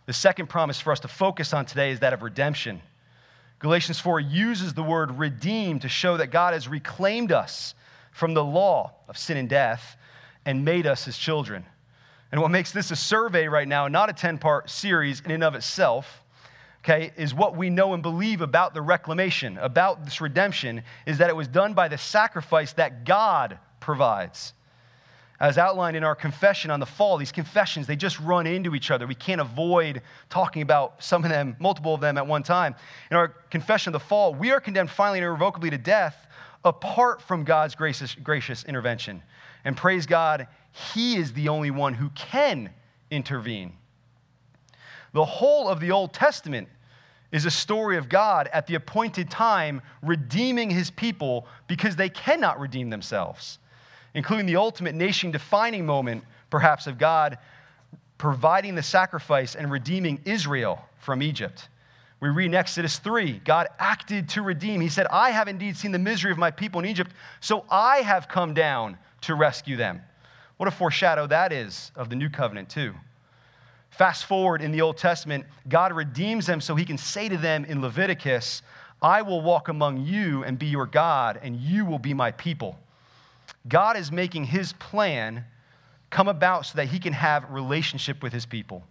The 0.06 0.13
second 0.13 0.48
promise 0.48 0.80
for 0.80 0.94
us 0.94 1.01
to 1.01 1.10
focus 1.10 1.54
on 1.54 1.66
today 1.66 1.92
is 1.92 2.00
that 2.00 2.13
of 2.13 2.24
redemption. 2.24 2.82
Galatians 3.60 4.00
4 4.00 4.22
uses 4.22 4.74
the 4.74 4.84
word 4.84 5.20
redeem 5.20 5.80
to 5.80 5.89
show 5.89 6.16
that 6.16 6.28
God 6.28 6.54
has 6.54 6.70
reclaimed 6.70 7.34
us 7.34 7.75
from 8.13 8.34
the 8.34 8.44
law 8.44 8.94
of 9.10 9.18
sin 9.18 9.36
and 9.36 9.50
death 9.50 9.98
and 10.46 10.63
made 10.63 10.88
us 10.88 11.04
his 11.04 11.18
children. 11.18 11.66
And 12.31 12.41
what 12.41 12.51
makes 12.51 12.71
this 12.71 12.91
a 12.91 12.95
survey 12.95 13.48
right 13.48 13.67
now, 13.67 13.88
not 13.88 14.09
a 14.09 14.13
10 14.13 14.38
part 14.38 14.69
series 14.69 15.21
in 15.21 15.31
and 15.31 15.43
of 15.43 15.55
itself, 15.55 16.24
okay, 16.83 17.12
is 17.17 17.33
what 17.33 17.55
we 17.57 17.69
know 17.69 17.93
and 17.93 18.03
believe 18.03 18.41
about 18.41 18.74
the 18.74 18.81
reclamation, 18.81 19.57
about 19.57 20.05
this 20.05 20.21
redemption, 20.21 20.83
is 21.05 21.17
that 21.17 21.29
it 21.29 21.36
was 21.36 21.48
done 21.48 21.74
by 21.74 21.88
the 21.88 21.98
sacrifice 21.98 22.74
that 22.74 23.03
God 23.05 23.57
provides 23.79 24.53
as 25.39 25.57
outlined 25.57 25.95
in 25.95 26.03
our 26.03 26.15
confession 26.15 26.69
on 26.69 26.79
the 26.79 26.86
fall, 26.86 27.17
these 27.17 27.31
confessions, 27.31 27.88
they 27.88 27.95
just 27.95 28.19
run 28.19 28.45
into 28.45 28.75
each 28.75 28.91
other. 28.91 29.07
We 29.07 29.15
can't 29.15 29.39
avoid 29.39 30.01
talking 30.29 30.62
about 30.62 31.01
some 31.01 31.24
of 31.24 31.29
them, 31.29 31.55
multiple 31.59 31.93
of 31.93 32.01
them 32.01 32.17
at 32.17 32.27
one 32.27 32.43
time. 32.43 32.75
In 33.09 33.15
our 33.15 33.29
confession 33.50 33.93
of 33.93 34.01
the 34.01 34.05
fall, 34.05 34.33
we 34.33 34.51
are 34.51 34.59
condemned 34.59 34.89
finally 34.89 35.19
and 35.19 35.25
irrevocably 35.25 35.69
to 35.69 35.77
death 35.77 36.27
apart 36.65 37.21
from 37.21 37.45
God's 37.45 37.74
gracious, 37.74 38.15
gracious 38.15 38.65
intervention. 38.65 39.24
And 39.66 39.75
praise 39.75 40.06
God, 40.06 40.48
He 40.94 41.16
is 41.16 41.34
the 41.34 41.50
only 41.50 41.72
one 41.72 41.94
who 41.94 42.10
can 42.10 42.70
intervene. 43.12 43.74
The 45.13 45.25
whole 45.25 45.68
of 45.68 45.80
the 45.80 45.92
Old 45.92 46.13
Testament 46.13 46.68
is 47.32 47.46
a 47.46 47.51
story 47.51 47.98
of 47.98 48.10
God 48.10 48.50
at 48.54 48.68
the 48.68 48.75
appointed 48.75 49.30
time 49.30 49.82
redeeming 50.01 50.70
His 50.70 50.92
people 50.92 51.48
because 51.68 51.96
they 51.96 52.10
cannot 52.10 52.60
redeem 52.60 52.89
themselves 52.89 53.60
including 54.13 54.46
the 54.46 54.56
ultimate 54.56 54.96
nation 54.96 55.32
defining 55.32 55.86
moment, 55.86 56.24
perhaps, 56.50 56.88
of 56.88 56.98
God 56.98 57.38
providing 58.18 58.75
the 58.75 58.84
sacrifice 58.84 59.56
and 59.56 59.72
redeeming 59.72 60.20
Israel 60.25 60.84
from 60.98 61.24
Egypt. 61.24 61.70
We 62.20 62.28
read 62.28 62.48
in 62.48 62.56
Exodus 62.56 63.00
3 63.00 63.39
God 63.46 63.68
acted 63.80 64.28
to 64.30 64.42
redeem. 64.42 64.82
He 64.82 64.89
said, 64.89 65.08
I 65.08 65.30
have 65.32 65.48
indeed 65.48 65.78
seen 65.78 65.92
the 65.92 66.00
misery 66.00 66.32
of 66.32 66.38
my 66.38 66.51
people 66.51 66.80
in 66.82 66.86
Egypt, 66.86 67.12
so 67.39 67.66
I 67.70 68.00
have 68.00 68.28
come 68.28 68.54
down 68.54 68.98
to 69.22 69.36
rescue 69.36 69.76
them. 69.76 70.01
What 70.58 70.68
a 70.68 70.72
foreshadow 70.72 71.27
that 71.27 71.53
is 71.53 71.92
of 71.96 72.10
the 72.10 72.16
new 72.16 72.29
covenant, 72.29 72.70
too. 72.70 72.94
Fast 73.90 74.25
forward 74.25 74.62
in 74.62 74.72
the 74.72 74.82
Old 74.82 74.98
Testament, 74.98 75.46
God 75.68 75.94
redeems 75.94 76.46
them 76.46 76.62
so 76.62 76.75
he 76.75 76.86
can 76.86 76.98
say 76.98 77.29
to 77.29 77.38
them 77.38 77.66
in 77.66 77.82
Leviticus, 77.82 78.62
I 79.01 79.22
will 79.22 79.42
walk 79.42 79.70
among 79.70 80.05
you 80.05 80.44
and 80.44 80.60
be 80.60 80.68
your 80.68 80.86
God, 80.86 81.40
and 81.42 81.55
you 81.55 81.86
will 81.86 82.00
be 82.00 82.14
my 82.14 82.32
people. 82.32 82.77
God 83.68 83.98
is 83.98 84.12
making 84.12 84.46
his 84.46 84.74
plan 84.74 85.46
come 86.10 86.27
about 86.27 86.66
so 86.66 86.77
that 86.77 86.88
he 86.88 87.00
can 87.00 87.14
have 87.14 87.50
relationship 87.50 88.24
with 88.24 88.34
his 88.34 88.46
people 88.46 88.84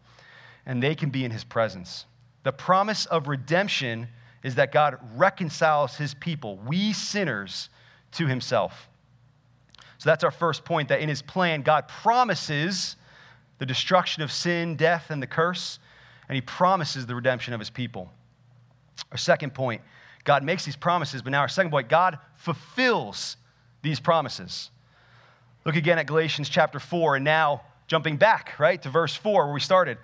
and 0.66 0.82
they 0.82 0.94
can 0.94 1.10
be 1.10 1.24
in 1.24 1.30
his 1.30 1.44
presence. 1.44 2.04
The 2.44 2.52
promise 2.52 3.06
of 3.06 3.26
redemption 3.26 4.08
is 4.42 4.54
that 4.56 4.70
God 4.70 4.98
reconciles 5.16 5.96
his 5.96 6.14
people, 6.14 6.58
we 6.66 6.92
sinners, 6.92 7.70
to 8.12 8.26
himself. 8.26 8.88
So 9.98 10.08
that's 10.10 10.24
our 10.24 10.30
first 10.30 10.64
point 10.64 10.88
that 10.88 11.00
in 11.00 11.08
his 11.08 11.22
plan, 11.22 11.62
God 11.62 11.88
promises 11.88 12.96
the 13.58 13.66
destruction 13.66 14.22
of 14.22 14.30
sin, 14.30 14.76
death, 14.76 15.10
and 15.10 15.20
the 15.20 15.26
curse, 15.26 15.80
and 16.28 16.36
he 16.36 16.40
promises 16.40 17.06
the 17.06 17.14
redemption 17.14 17.52
of 17.52 17.60
his 17.60 17.70
people. 17.70 18.08
Our 19.10 19.18
second 19.18 19.54
point, 19.54 19.82
God 20.24 20.44
makes 20.44 20.64
these 20.64 20.76
promises, 20.76 21.22
but 21.22 21.32
now 21.32 21.40
our 21.40 21.48
second 21.48 21.70
point, 21.70 21.88
God 21.88 22.18
fulfills 22.36 23.36
these 23.82 23.98
promises. 23.98 24.70
Look 25.64 25.76
again 25.76 25.98
at 25.98 26.06
Galatians 26.06 26.48
chapter 26.48 26.78
4, 26.78 27.16
and 27.16 27.24
now 27.24 27.62
jumping 27.88 28.16
back, 28.16 28.58
right, 28.58 28.80
to 28.82 28.90
verse 28.90 29.14
4 29.14 29.46
where 29.46 29.54
we 29.54 29.60
started. 29.60 29.98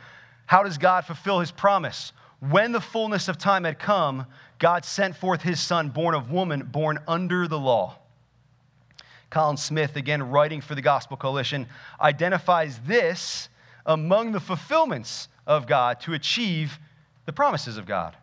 How 0.47 0.63
does 0.63 0.79
God 0.79 1.05
fulfill 1.05 1.41
his 1.41 1.53
promise? 1.53 2.13
When 2.41 2.73
the 2.73 2.81
fullness 2.81 3.29
of 3.29 3.39
time 3.39 3.65
had 3.65 3.79
come, 3.79 4.27
God 4.59 4.85
sent 4.85 5.17
forth 5.17 5.43
his 5.43 5.61
son, 5.61 5.91
born 5.91 6.15
of 6.15 6.31
woman, 6.31 6.65
born 6.65 6.99
under 7.07 7.47
the 7.47 7.59
law. 7.59 7.99
Colin 9.35 9.57
Smith, 9.57 9.97
again 9.97 10.31
writing 10.31 10.61
for 10.61 10.77
the 10.77 10.81
Gospel 10.81 11.17
Coalition, 11.17 11.67
identifies 12.01 12.79
this 12.87 13.49
among 13.85 14.31
the 14.31 14.39
fulfillments 14.39 15.27
of 15.45 15.67
God 15.67 15.99
to 16.03 16.13
achieve 16.13 16.79
the 17.27 17.33
promises 17.33 17.77
of 17.77 17.85
God. 17.85 18.17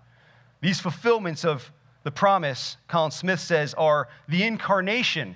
These 0.61 0.79
fulfillments 0.79 1.43
of 1.43 1.69
the 2.03 2.11
promise, 2.11 2.77
Colin 2.87 3.11
Smith 3.11 3.41
says, 3.41 3.73
are 3.73 4.07
the 4.29 4.43
incarnation 4.43 5.35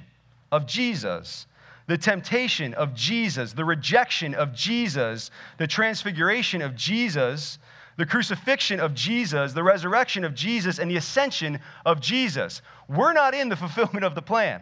of 0.50 0.66
Jesus, 0.66 1.46
the 1.88 1.98
temptation 1.98 2.74
of 2.76 2.94
Jesus, 2.94 3.52
the 3.52 3.66
rejection 3.66 4.34
of 4.34 4.54
Jesus, 4.54 5.30
the 5.58 5.68
transfiguration 5.68 6.62
of 6.62 6.78
Jesus, 6.78 7.60
the 7.98 8.06
crucifixion 8.06 8.80
of 8.80 8.94
Jesus, 8.94 9.52
the 9.52 9.64
resurrection 9.64 10.24
of 10.24 10.36
Jesus, 10.36 10.80
and 10.80 10.90
the 10.90 10.96
ascension 10.96 11.60
of 11.86 12.00
Jesus. 12.00 12.62
We're 12.88 13.12
not 13.12 13.34
in 13.34 13.50
the 13.50 13.58
fulfillment 13.58 14.06
of 14.06 14.16
the 14.16 14.22
plan. 14.22 14.62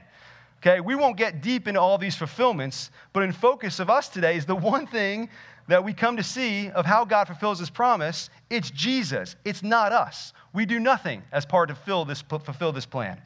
Okay, 0.65 0.79
we 0.79 0.95
won't 0.95 1.17
get 1.17 1.41
deep 1.41 1.67
into 1.67 1.81
all 1.81 1.97
these 1.97 2.15
fulfillments, 2.15 2.89
but 3.11 3.21
in 3.21 3.33
focus 3.33 3.81
of 3.81 3.89
us 3.89 4.07
today 4.07 4.37
is 4.37 4.45
the 4.45 4.55
one 4.55 4.87
thing 4.87 5.27
that 5.67 5.83
we 5.83 5.93
come 5.93 6.15
to 6.15 6.23
see 6.23 6.69
of 6.69 6.85
how 6.85 7.03
God 7.03 7.25
fulfills 7.25 7.59
his 7.59 7.69
promise. 7.69 8.29
It's 8.49 8.71
Jesus, 8.71 9.35
it's 9.43 9.61
not 9.61 9.91
us. 9.91 10.31
We 10.53 10.65
do 10.65 10.79
nothing 10.79 11.21
as 11.33 11.45
part 11.45 11.67
to 11.67 11.75
fulfill 11.75 12.05
this, 12.05 12.21
fulfill 12.21 12.71
this 12.71 12.85
plan. 12.85 13.21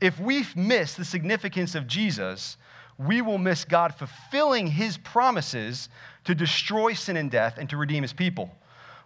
If 0.00 0.18
we 0.18 0.46
miss 0.56 0.94
the 0.94 1.04
significance 1.04 1.74
of 1.74 1.86
Jesus, 1.86 2.56
we 2.96 3.20
will 3.20 3.36
miss 3.36 3.66
God 3.66 3.94
fulfilling 3.94 4.66
his 4.66 4.96
promises 4.96 5.90
to 6.24 6.34
destroy 6.34 6.94
sin 6.94 7.18
and 7.18 7.30
death 7.30 7.58
and 7.58 7.68
to 7.68 7.76
redeem 7.76 8.00
his 8.00 8.14
people. 8.14 8.50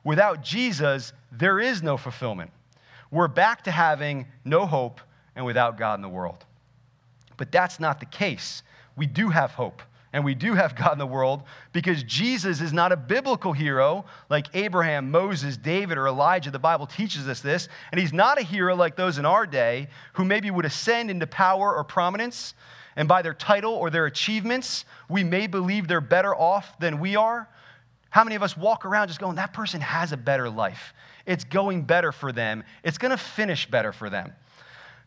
Without 0.04 0.44
Jesus, 0.44 1.12
there 1.32 1.58
is 1.58 1.82
no 1.82 1.96
fulfillment. 1.96 2.52
We're 3.10 3.26
back 3.26 3.64
to 3.64 3.72
having 3.72 4.28
no 4.44 4.66
hope 4.66 5.00
and 5.34 5.44
without 5.44 5.76
God 5.76 5.94
in 5.96 6.02
the 6.02 6.08
world. 6.08 6.44
But 7.40 7.50
that's 7.50 7.80
not 7.80 8.00
the 8.00 8.06
case. 8.06 8.62
We 8.96 9.06
do 9.06 9.30
have 9.30 9.52
hope 9.52 9.80
and 10.12 10.22
we 10.26 10.34
do 10.34 10.52
have 10.52 10.76
God 10.76 10.92
in 10.92 10.98
the 10.98 11.06
world 11.06 11.44
because 11.72 12.02
Jesus 12.02 12.60
is 12.60 12.70
not 12.70 12.92
a 12.92 12.98
biblical 12.98 13.54
hero 13.54 14.04
like 14.28 14.48
Abraham, 14.52 15.10
Moses, 15.10 15.56
David, 15.56 15.96
or 15.96 16.06
Elijah. 16.06 16.50
The 16.50 16.58
Bible 16.58 16.86
teaches 16.86 17.26
us 17.26 17.40
this. 17.40 17.70
And 17.92 17.98
he's 17.98 18.12
not 18.12 18.38
a 18.38 18.42
hero 18.42 18.76
like 18.76 18.94
those 18.94 19.16
in 19.16 19.24
our 19.24 19.46
day 19.46 19.88
who 20.12 20.26
maybe 20.26 20.50
would 20.50 20.66
ascend 20.66 21.10
into 21.10 21.26
power 21.26 21.74
or 21.74 21.82
prominence. 21.82 22.52
And 22.94 23.08
by 23.08 23.22
their 23.22 23.32
title 23.32 23.72
or 23.72 23.88
their 23.88 24.04
achievements, 24.04 24.84
we 25.08 25.24
may 25.24 25.46
believe 25.46 25.88
they're 25.88 26.02
better 26.02 26.36
off 26.36 26.78
than 26.78 27.00
we 27.00 27.16
are. 27.16 27.48
How 28.10 28.22
many 28.22 28.36
of 28.36 28.42
us 28.42 28.54
walk 28.54 28.84
around 28.84 29.08
just 29.08 29.18
going, 29.18 29.36
that 29.36 29.54
person 29.54 29.80
has 29.80 30.12
a 30.12 30.18
better 30.18 30.50
life? 30.50 30.92
It's 31.24 31.44
going 31.44 31.84
better 31.84 32.12
for 32.12 32.32
them, 32.32 32.64
it's 32.84 32.98
going 32.98 33.12
to 33.12 33.16
finish 33.16 33.64
better 33.70 33.94
for 33.94 34.10
them. 34.10 34.34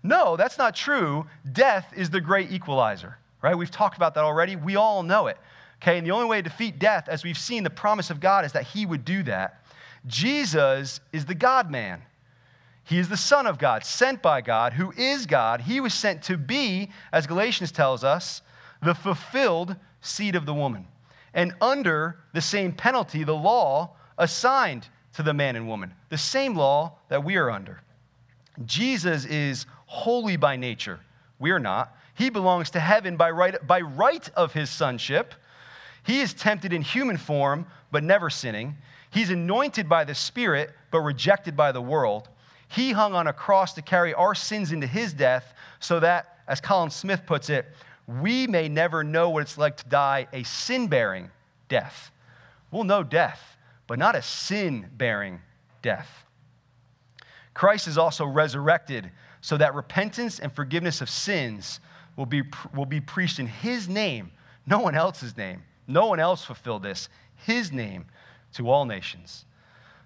No, 0.04 0.36
that's 0.36 0.58
not 0.58 0.76
true. 0.76 1.26
Death 1.52 1.92
is 1.96 2.10
the 2.10 2.22
great 2.22 2.52
equalizer 2.52 3.18
right? 3.44 3.56
We've 3.56 3.70
talked 3.70 3.98
about 3.98 4.16
that 4.16 4.24
already. 4.24 4.56
We 4.56 4.76
all 4.78 5.04
know 5.04 5.28
it. 5.28 5.38
Okay, 5.82 5.98
and 5.98 6.08
the 6.08 6.12
only 6.12 6.28
way 6.28 6.38
to 6.38 6.44
defeat 6.44 6.80
death, 6.80 7.08
as 7.10 7.24
we've 7.24 7.38
seen, 7.38 7.64
the 7.64 7.70
promise 7.70 8.10
of 8.10 8.20
God 8.20 8.46
is 8.46 8.54
that 8.54 8.64
He 8.64 8.88
would 8.88 9.06
do 9.06 9.22
that. 9.24 9.64
Jesus 10.08 11.02
is 11.12 11.26
the 11.26 11.36
God 11.36 11.70
man. 11.70 12.02
He 12.86 12.98
is 12.98 13.10
the 13.10 13.18
Son 13.18 13.46
of 13.46 13.60
God, 13.60 13.86
sent 13.86 14.22
by 14.22 14.42
God, 14.42 14.74
who 14.74 14.92
is 14.98 15.26
God. 15.26 15.62
He 15.62 15.80
was 15.80 15.94
sent 15.94 16.24
to 16.24 16.38
be, 16.38 16.90
as 17.12 17.28
Galatians 17.28 17.72
tells 17.72 18.04
us, 18.04 18.42
the 18.82 18.96
fulfilled 18.96 19.76
seed 20.02 20.36
of 20.36 20.46
the 20.46 20.54
woman. 20.54 20.88
And 21.34 21.54
under 21.62 22.18
the 22.34 22.42
same 22.42 22.72
penalty, 22.72 23.24
the 23.24 23.36
law 23.36 23.92
assigned 24.18 24.88
to 25.16 25.24
the 25.24 25.34
man 25.34 25.56
and 25.56 25.68
woman, 25.68 25.94
the 26.10 26.18
same 26.18 26.56
law 26.56 26.94
that 27.10 27.24
we 27.24 27.36
are 27.38 27.50
under. 27.50 27.82
Jesus 28.66 29.26
is 29.26 29.66
holy 29.94 30.36
by 30.38 30.56
nature. 30.56 31.00
We 31.38 31.52
are 31.52 31.60
not. 31.60 31.96
He 32.16 32.32
belongs 32.32 32.72
to 32.72 32.80
heaven 32.80 33.16
by 33.16 33.30
right, 33.30 33.56
by 33.68 33.82
right 33.82 34.28
of 34.36 34.52
his 34.52 34.72
sonship. 34.72 35.36
He 36.02 36.20
is 36.20 36.34
tempted 36.34 36.74
in 36.74 36.82
human 36.82 37.16
form, 37.16 37.68
but 37.92 38.04
never 38.04 38.32
sinning. 38.32 38.76
He's 39.12 39.30
anointed 39.30 39.88
by 39.88 40.04
the 40.04 40.16
Spirit, 40.16 40.72
but 40.90 41.02
rejected 41.02 41.56
by 41.56 41.72
the 41.72 41.82
world. 41.82 42.28
He 42.70 42.92
hung 42.92 43.14
on 43.14 43.28
a 43.28 43.34
cross 43.34 43.74
to 43.74 43.84
carry 43.84 44.16
our 44.16 44.34
sins 44.34 44.72
into 44.72 44.88
his 44.88 45.14
death, 45.14 45.54
so 45.80 46.00
that, 46.00 46.40
as 46.48 46.60
Colin 46.60 46.90
Smith 46.90 47.22
puts 47.28 47.52
it, 47.52 47.68
we 48.08 48.48
may 48.48 48.68
never 48.68 49.04
know 49.04 49.30
what 49.30 49.44
it's 49.44 49.60
like 49.60 49.78
to 49.78 49.88
die 49.90 50.28
a 50.34 50.42
sin 50.42 50.88
bearing 50.88 51.30
death. 51.70 52.12
We'll 52.72 52.84
know 52.84 53.04
death, 53.04 53.58
but 53.86 54.00
not 54.00 54.16
a 54.16 54.24
sin 54.24 54.90
bearing 54.98 55.40
death. 55.84 56.10
Christ 57.54 57.88
is 57.88 58.00
also 58.00 58.26
resurrected 58.26 59.12
so 59.44 59.58
that 59.58 59.76
repentance 59.76 60.40
and 60.40 60.54
forgiveness 60.54 61.02
of 61.02 61.10
sins 61.10 61.82
will 62.16 62.26
be, 62.26 62.44
will 62.74 62.86
be 62.86 63.02
preached 63.02 63.40
in 63.40 63.46
his 63.46 63.90
name, 63.90 64.32
no 64.66 64.80
one 64.80 64.96
else's 64.96 65.36
name. 65.36 65.62
No 65.86 66.06
one 66.06 66.22
else 66.22 66.46
fulfilled 66.46 66.82
this, 66.82 67.10
his 67.36 67.74
name 67.74 68.06
to 68.54 68.70
all 68.70 68.86
nations. 68.86 69.44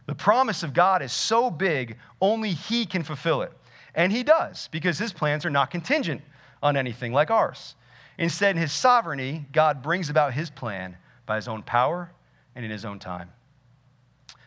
The 0.07 0.15
promise 0.15 0.63
of 0.63 0.73
God 0.73 1.03
is 1.03 1.11
so 1.11 1.51
big, 1.51 1.97
only 2.19 2.49
he 2.49 2.87
can 2.87 3.03
fulfill 3.03 3.43
it. 3.43 3.51
And 3.93 4.11
he 4.11 4.23
does, 4.23 4.69
because 4.71 4.97
his 4.97 5.13
plans 5.13 5.45
are 5.45 5.51
not 5.51 5.69
contingent 5.69 6.23
on 6.63 6.75
anything 6.75 7.13
like 7.13 7.29
ours. 7.29 7.75
Instead, 8.17 8.55
in 8.55 8.61
his 8.61 8.71
sovereignty, 8.71 9.45
God 9.51 9.83
brings 9.83 10.09
about 10.09 10.33
his 10.33 10.49
plan 10.49 10.97
by 11.27 11.35
his 11.35 11.47
own 11.47 11.61
power 11.61 12.09
and 12.55 12.65
in 12.65 12.71
his 12.71 12.85
own 12.85 12.97
time. 12.97 13.29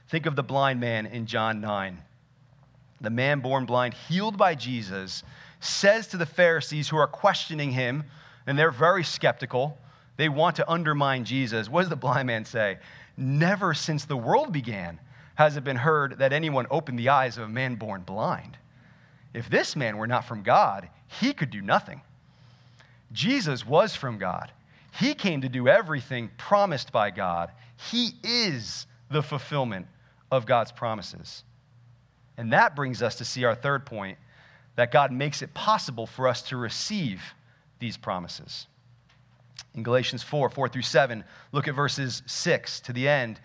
Think 0.08 0.26
of 0.26 0.34
the 0.34 0.42
blind 0.42 0.80
man 0.80 1.06
in 1.06 1.26
John 1.26 1.60
9. 1.60 2.02
The 3.00 3.10
man 3.10 3.40
born 3.40 3.64
blind, 3.64 3.94
healed 3.94 4.36
by 4.36 4.54
Jesus, 4.54 5.22
says 5.60 6.06
to 6.08 6.16
the 6.16 6.26
Pharisees 6.26 6.88
who 6.88 6.96
are 6.96 7.06
questioning 7.06 7.72
him, 7.72 8.04
and 8.46 8.58
they're 8.58 8.70
very 8.70 9.04
skeptical, 9.04 9.78
they 10.16 10.28
want 10.28 10.56
to 10.56 10.70
undermine 10.70 11.24
Jesus. 11.24 11.68
What 11.68 11.82
does 11.82 11.88
the 11.88 11.96
blind 11.96 12.26
man 12.26 12.44
say? 12.44 12.78
Never 13.16 13.74
since 13.74 14.04
the 14.04 14.16
world 14.16 14.52
began 14.52 14.98
has 15.34 15.56
it 15.56 15.64
been 15.64 15.76
heard 15.76 16.18
that 16.18 16.34
anyone 16.34 16.66
opened 16.70 16.98
the 16.98 17.08
eyes 17.08 17.38
of 17.38 17.44
a 17.44 17.48
man 17.48 17.74
born 17.76 18.02
blind. 18.02 18.58
If 19.32 19.48
this 19.48 19.76
man 19.76 19.96
were 19.96 20.06
not 20.06 20.26
from 20.26 20.42
God, 20.42 20.88
he 21.20 21.32
could 21.32 21.50
do 21.50 21.62
nothing. 21.62 22.02
Jesus 23.12 23.66
was 23.66 23.94
from 23.94 24.18
God. 24.18 24.52
He 24.98 25.14
came 25.14 25.40
to 25.40 25.48
do 25.48 25.68
everything 25.68 26.30
promised 26.36 26.92
by 26.92 27.10
God. 27.10 27.50
He 27.90 28.10
is 28.22 28.86
the 29.10 29.22
fulfillment 29.22 29.86
of 30.30 30.46
God's 30.46 30.72
promises. 30.72 31.44
And 32.40 32.54
that 32.54 32.74
brings 32.74 33.02
us 33.02 33.16
to 33.16 33.24
see 33.26 33.44
our 33.44 33.54
third 33.54 33.84
point 33.84 34.16
that 34.76 34.90
God 34.90 35.12
makes 35.12 35.42
it 35.42 35.52
possible 35.52 36.06
for 36.06 36.26
us 36.26 36.40
to 36.44 36.56
receive 36.56 37.22
these 37.80 37.98
promises. 37.98 38.66
In 39.74 39.82
Galatians 39.82 40.22
4 40.22 40.48
4 40.48 40.68
through 40.70 40.80
7, 40.80 41.22
look 41.52 41.68
at 41.68 41.74
verses 41.74 42.22
6 42.24 42.80
to 42.80 42.94
the 42.94 43.06
end. 43.06 43.38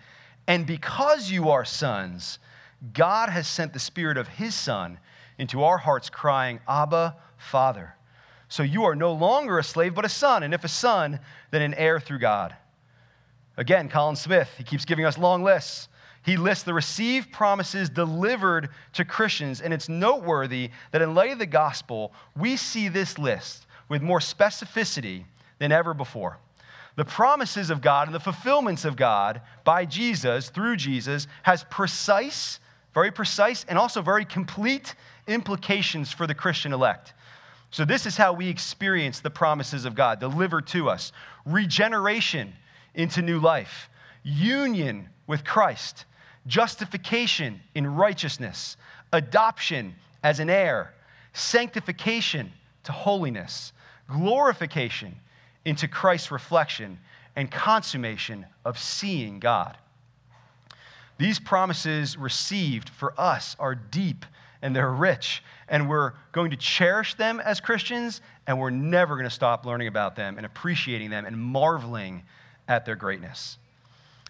And 0.46 0.66
because 0.66 1.30
you 1.30 1.50
are 1.50 1.62
sons, 1.62 2.38
God 2.94 3.28
has 3.28 3.46
sent 3.46 3.74
the 3.74 3.78
Spirit 3.78 4.16
of 4.16 4.28
His 4.28 4.54
Son 4.54 4.98
into 5.36 5.62
our 5.62 5.76
hearts, 5.76 6.08
crying, 6.08 6.60
Abba, 6.66 7.16
Father. 7.36 7.96
So 8.48 8.62
you 8.62 8.84
are 8.84 8.96
no 8.96 9.12
longer 9.12 9.58
a 9.58 9.62
slave, 9.62 9.94
but 9.94 10.06
a 10.06 10.08
son. 10.08 10.42
And 10.42 10.54
if 10.54 10.64
a 10.64 10.68
son, 10.68 11.20
then 11.50 11.60
an 11.60 11.74
heir 11.74 12.00
through 12.00 12.20
God. 12.20 12.56
Again, 13.58 13.90
Colin 13.90 14.16
Smith, 14.16 14.48
he 14.56 14.64
keeps 14.64 14.86
giving 14.86 15.04
us 15.04 15.18
long 15.18 15.42
lists. 15.42 15.90
He 16.26 16.36
lists 16.36 16.64
the 16.64 16.74
received 16.74 17.30
promises 17.30 17.88
delivered 17.88 18.70
to 18.94 19.04
Christians, 19.04 19.60
and 19.60 19.72
it's 19.72 19.88
noteworthy 19.88 20.70
that 20.90 21.00
in 21.00 21.14
light 21.14 21.30
of 21.30 21.38
the 21.38 21.46
gospel, 21.46 22.12
we 22.36 22.56
see 22.56 22.88
this 22.88 23.16
list 23.16 23.64
with 23.88 24.02
more 24.02 24.18
specificity 24.18 25.24
than 25.60 25.70
ever 25.70 25.94
before. 25.94 26.38
The 26.96 27.04
promises 27.04 27.70
of 27.70 27.80
God 27.80 28.08
and 28.08 28.14
the 28.14 28.18
fulfillments 28.18 28.84
of 28.84 28.96
God 28.96 29.40
by 29.62 29.84
Jesus, 29.84 30.48
through 30.48 30.76
Jesus, 30.76 31.28
has 31.44 31.62
precise, 31.70 32.58
very 32.92 33.12
precise, 33.12 33.64
and 33.68 33.78
also 33.78 34.02
very 34.02 34.24
complete 34.24 34.96
implications 35.28 36.12
for 36.12 36.26
the 36.26 36.34
Christian 36.34 36.72
elect. 36.72 37.14
So, 37.70 37.84
this 37.84 38.04
is 38.04 38.16
how 38.16 38.32
we 38.32 38.48
experience 38.48 39.20
the 39.20 39.30
promises 39.30 39.84
of 39.84 39.94
God 39.94 40.18
delivered 40.18 40.66
to 40.68 40.88
us 40.88 41.12
regeneration 41.44 42.52
into 42.96 43.22
new 43.22 43.38
life, 43.38 43.88
union 44.24 45.08
with 45.28 45.44
Christ, 45.44 46.04
justification 46.46 47.60
in 47.74 47.86
righteousness, 47.86 48.76
adoption 49.12 49.94
as 50.22 50.40
an 50.40 50.50
heir, 50.50 50.94
sanctification 51.32 52.52
to 52.84 52.92
holiness, 52.92 53.72
glorification 54.08 55.14
into 55.64 55.88
Christ's 55.88 56.30
reflection, 56.30 56.98
and 57.34 57.50
consummation 57.50 58.46
of 58.64 58.78
seeing 58.78 59.38
God. 59.38 59.76
These 61.18 61.38
promises 61.38 62.16
received 62.16 62.88
for 62.88 63.18
us 63.18 63.56
are 63.58 63.74
deep 63.74 64.24
and 64.62 64.74
they're 64.74 64.92
rich, 64.92 65.42
and 65.68 65.88
we're 65.88 66.12
going 66.32 66.50
to 66.50 66.56
cherish 66.56 67.14
them 67.14 67.40
as 67.40 67.60
Christians, 67.60 68.20
and 68.46 68.58
we're 68.58 68.70
never 68.70 69.14
going 69.14 69.28
to 69.28 69.34
stop 69.34 69.66
learning 69.66 69.88
about 69.88 70.16
them 70.16 70.38
and 70.38 70.46
appreciating 70.46 71.10
them 71.10 71.26
and 71.26 71.38
marveling 71.38 72.22
at 72.66 72.84
their 72.84 72.96
greatness. 72.96 73.58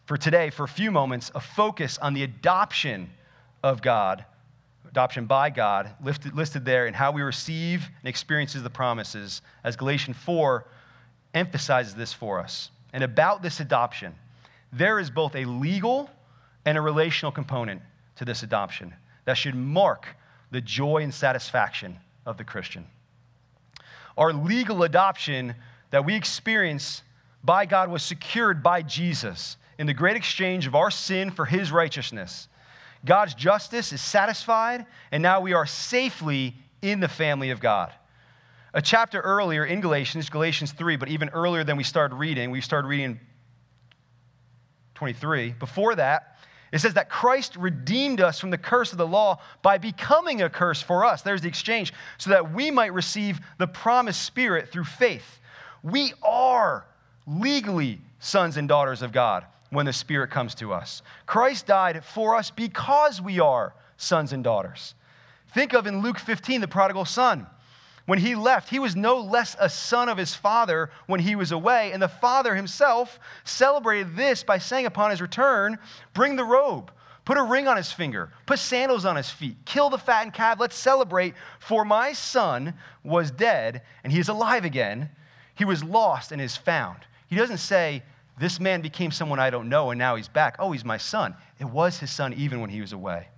For 0.07 0.17
today, 0.17 0.51
for 0.51 0.63
a 0.63 0.69
few 0.69 0.93
moments, 0.93 1.33
a 1.35 1.41
focus 1.41 1.99
on 1.99 2.15
the 2.15 2.23
adoption 2.23 3.11
of 3.65 3.83
God, 3.83 4.25
adoption 4.89 5.27
by 5.27 5.51
God, 5.51 5.91
listed, 6.03 6.33
listed 6.33 6.65
there, 6.65 6.87
and 6.87 6.95
how 6.95 7.11
we 7.11 7.23
receive 7.23 7.85
and 8.01 8.09
experiences 8.09 8.63
the 8.63 8.71
promises, 8.71 9.43
as 9.65 9.75
Galatians 9.75 10.17
4 10.19 10.65
emphasizes 11.35 11.97
this 11.97 12.13
for 12.13 12.39
us. 12.39 12.71
And 12.93 13.03
about 13.03 13.43
this 13.43 13.59
adoption, 13.59 14.15
there 14.73 15.01
is 15.01 15.11
both 15.11 15.35
a 15.35 15.45
legal 15.45 16.09
and 16.65 16.79
a 16.79 16.81
relational 16.81 17.33
component 17.33 17.83
to 18.15 18.25
this 18.25 18.45
adoption 18.45 18.95
that 19.25 19.37
should 19.37 19.57
mark 19.57 20.07
the 20.53 20.61
joy 20.61 21.03
and 21.03 21.13
satisfaction 21.13 21.99
of 22.25 22.37
the 22.37 22.45
Christian. 22.45 22.87
Our 24.17 24.33
legal 24.33 24.85
adoption 24.85 25.57
that 25.91 26.05
we 26.05 26.15
experience 26.15 27.03
by 27.43 27.67
God 27.67 27.91
was 27.91 28.05
secured 28.05 28.63
by 28.63 28.83
Jesus 28.83 29.57
in 29.79 29.87
the 29.87 29.95
great 29.95 30.17
exchange 30.17 30.67
of 30.67 30.75
our 30.75 30.91
sin 30.91 31.31
for 31.31 31.45
his 31.45 31.71
righteousness. 31.71 32.49
God's 33.05 33.35
justice 33.35 33.93
is 33.93 34.01
satisfied, 34.01 34.87
and 35.13 35.23
now 35.23 35.41
we 35.41 35.53
are 35.53 35.67
safely 35.67 36.55
in 36.83 37.01
the 37.01 37.09
family 37.09 37.51
of 37.51 37.61
God. 37.61 37.93
A 38.75 38.83
chapter 38.83 39.21
earlier 39.21 39.65
in 39.65 39.81
Galatians, 39.81 40.29
Galatians 40.29 40.73
3, 40.73 40.97
but 40.97 41.09
even 41.09 41.29
earlier 41.31 41.65
than 41.65 41.77
we 41.77 41.85
started 41.85 42.17
reading, 42.17 42.51
we 42.51 42.61
started 42.61 42.89
reading 42.89 43.21
23. 44.95 45.55
Before 45.59 45.95
that, 45.95 46.39
it 46.73 46.81
says 46.81 46.95
that 46.95 47.09
Christ 47.09 47.57
redeemed 47.57 48.21
us 48.21 48.41
from 48.41 48.51
the 48.51 48.59
curse 48.59 48.93
of 48.93 48.99
the 48.99 49.07
law 49.07 49.39
by 49.63 49.79
becoming 49.79 50.43
a 50.43 50.51
curse 50.51 50.83
for 50.83 51.05
us. 51.05 51.23
There's 51.23 51.41
the 51.41 51.49
exchange, 51.49 51.93
so 52.19 52.31
that 52.31 52.53
we 52.53 52.71
might 52.71 52.93
receive 52.93 53.41
the 53.59 53.67
promised 53.67 54.23
Spirit 54.23 54.71
through 54.71 54.85
faith. 54.85 55.39
We 55.83 56.13
are 56.23 56.87
legally 57.27 58.01
sons 58.19 58.57
and 58.57 58.69
daughters 58.69 59.03
of 59.03 59.13
God 59.13 59.45
when 59.71 59.87
the 59.87 59.93
Spirit 59.93 60.31
comes 60.31 60.55
to 60.57 60.73
us. 60.73 61.03
Christ 61.27 61.67
died 61.67 62.05
for 62.05 62.35
us 62.35 62.51
because 62.51 63.21
we 63.21 63.41
are 63.41 63.75
sons 63.97 64.33
and 64.33 64.45
daughters. 64.45 64.95
Think 65.53 65.73
of 65.73 65.87
in 65.87 66.03
Luke 66.03 66.19
15 66.19 66.61
the 66.61 66.69
prodigal 66.69 67.05
son. 67.05 67.47
When 68.07 68.21
he 68.21 68.37
left, 68.37 68.71
he 68.71 68.79
was 68.79 68.95
no 68.95 69.19
less 69.19 69.57
a 69.59 69.69
son 69.69 70.09
of 70.09 70.17
his 70.17 70.35
father 70.35 70.91
when 71.07 71.19
he 71.19 71.35
was 71.35 71.51
away. 71.51 71.91
And 71.93 72.01
the 72.01 72.09
father 72.09 72.55
himself 72.55 73.19
celebrated 73.45 74.15
this 74.15 74.45
by 74.45 74.59
saying 74.59 74.87
upon 74.87 75.11
his 75.11 75.21
return, 75.21 75.79
Bring 76.15 76.37
the 76.37 76.45
robe, 76.45 76.93
put 77.25 77.37
a 77.37 77.43
ring 77.43 77.67
on 77.67 77.77
his 77.77 77.93
finger, 77.93 78.31
put 78.47 78.61
sandals 78.61 79.05
on 79.05 79.17
his 79.17 79.29
feet, 79.29 79.57
kill 79.65 79.91
the 79.91 79.99
fattened 79.99 80.35
calf, 80.35 80.61
let's 80.61 80.77
celebrate. 80.77 81.35
For 81.59 81.85
my 81.85 82.13
son 82.13 82.75
was 83.03 83.33
dead 83.33 83.83
and 84.05 84.13
he 84.13 84.21
is 84.21 84.29
alive 84.29 84.65
again. 84.65 85.11
He 85.57 85.65
was 85.65 85.83
lost 85.83 86.31
and 86.31 86.41
is 86.41 86.57
found. 86.57 86.99
He 87.27 87.35
doesn't 87.35 87.59
say, 87.59 88.05
This 88.39 88.61
man 88.61 88.81
became 88.83 89.11
someone 89.11 89.39
I 89.39 89.51
don't 89.51 89.69
know 89.69 89.91
and 89.91 89.99
now 89.99 90.17
he's 90.17 90.29
back. 90.29 90.57
Oh, 90.59 90.73
he's 90.73 90.85
my 90.85 90.99
son. 90.99 91.35
It 91.59 91.65
was 91.65 91.99
his 91.99 92.11
son 92.11 92.35
even 92.35 92.61
when 92.61 92.71
he 92.71 92.81
was 92.81 92.93
away. 92.93 93.29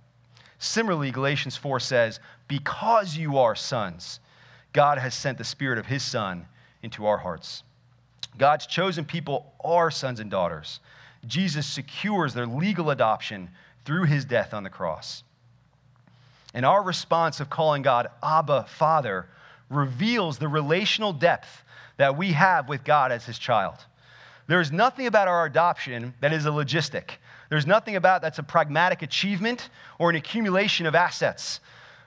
Similarly, 0.59 1.11
Galatians 1.11 1.55
4 1.55 1.79
says, 1.79 2.19
Because 2.49 3.15
you 3.15 3.37
are 3.37 3.55
sons, 3.55 4.19
God 4.73 4.97
has 4.97 5.13
sent 5.13 5.37
the 5.37 5.43
Spirit 5.45 5.79
of 5.79 5.85
His 5.85 6.03
Son 6.03 6.45
into 6.83 7.05
our 7.05 7.17
hearts. 7.17 7.63
God's 8.37 8.67
chosen 8.67 9.05
people 9.05 9.53
are 9.63 9.89
sons 9.89 10.19
and 10.19 10.29
daughters. 10.29 10.81
Jesus 11.25 11.65
secures 11.65 12.33
their 12.33 12.45
legal 12.45 12.89
adoption 12.91 13.49
through 13.85 14.05
his 14.05 14.25
death 14.25 14.53
on 14.53 14.63
the 14.63 14.69
cross. 14.69 15.23
And 16.53 16.65
our 16.65 16.83
response 16.83 17.39
of 17.39 17.49
calling 17.49 17.81
God 17.81 18.07
Abba, 18.23 18.65
Father, 18.69 19.27
reveals 19.69 20.37
the 20.37 20.47
relational 20.47 21.13
depth 21.13 21.63
that 21.97 22.17
we 22.17 22.31
have 22.33 22.69
with 22.69 22.83
God 22.83 23.11
as 23.11 23.25
his 23.25 23.37
child. 23.37 23.75
There's 24.49 24.71
nothing 24.71 25.05
about 25.05 25.27
our 25.27 25.45
adoption 25.45 26.15
that 26.21 26.33
is 26.33 26.47
a 26.47 26.49
logistic. 26.49 27.11
There's 27.51 27.67
nothing 27.67 27.97
about 27.97 28.23
that's 28.23 28.39
a 28.39 28.43
pragmatic 28.43 29.03
achievement 29.03 29.69
or 29.99 30.09
an 30.09 30.15
accumulation 30.15 30.87
of 30.87 30.95
assets. 30.95 31.59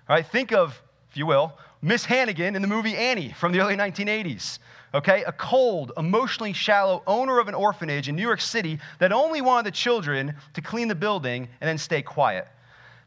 Right? 0.09 0.27
Think 0.27 0.53
of, 0.53 0.83
if 1.09 1.17
you 1.17 1.25
will, 1.25 1.57
Miss 1.83 2.05
Hannigan 2.05 2.57
in 2.57 2.61
the 2.61 2.67
movie 2.67 2.97
Annie 2.97 3.31
from 3.31 3.53
the 3.53 3.61
early 3.61 3.77
1980s. 3.77 4.59
Okay, 4.93 5.23
a 5.23 5.31
cold, 5.31 5.93
emotionally 5.97 6.53
shallow 6.53 7.05
owner 7.07 7.39
of 7.39 7.47
an 7.47 7.55
orphanage 7.55 8.09
in 8.09 8.17
New 8.17 8.23
York 8.23 8.41
City 8.41 8.81
that 8.99 9.13
only 9.13 9.41
wanted 9.41 9.67
the 9.67 9.77
children 9.77 10.35
to 10.55 10.61
clean 10.61 10.89
the 10.89 10.97
building 10.97 11.49
and 11.61 11.69
then 11.69 11.79
stay 11.79 12.03
quiet. 12.03 12.49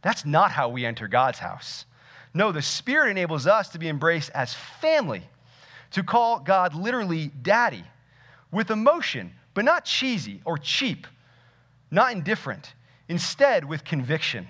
That's 0.02 0.26
not 0.26 0.50
how 0.50 0.70
we 0.70 0.86
enter 0.86 1.10
God's 1.10 1.40
house. 1.40 1.86
No, 2.34 2.54
the 2.54 2.62
Spirit 2.62 3.12
enables 3.12 3.48
us 3.48 3.68
to 3.70 3.80
be 3.80 3.90
embraced 3.90 4.32
as 4.34 4.54
family, 4.54 5.24
to 5.92 6.04
call 6.04 6.40
God 6.40 6.74
literally 6.74 7.34
daddy, 7.42 7.84
with 8.56 8.72
emotion, 8.72 9.34
but 9.54 9.66
not 9.66 9.84
cheesy 9.84 10.40
or 10.46 10.58
cheap, 10.58 11.08
not 11.92 12.14
indifferent. 12.14 12.74
Instead, 13.10 13.66
with 13.66 13.84
conviction, 13.84 14.48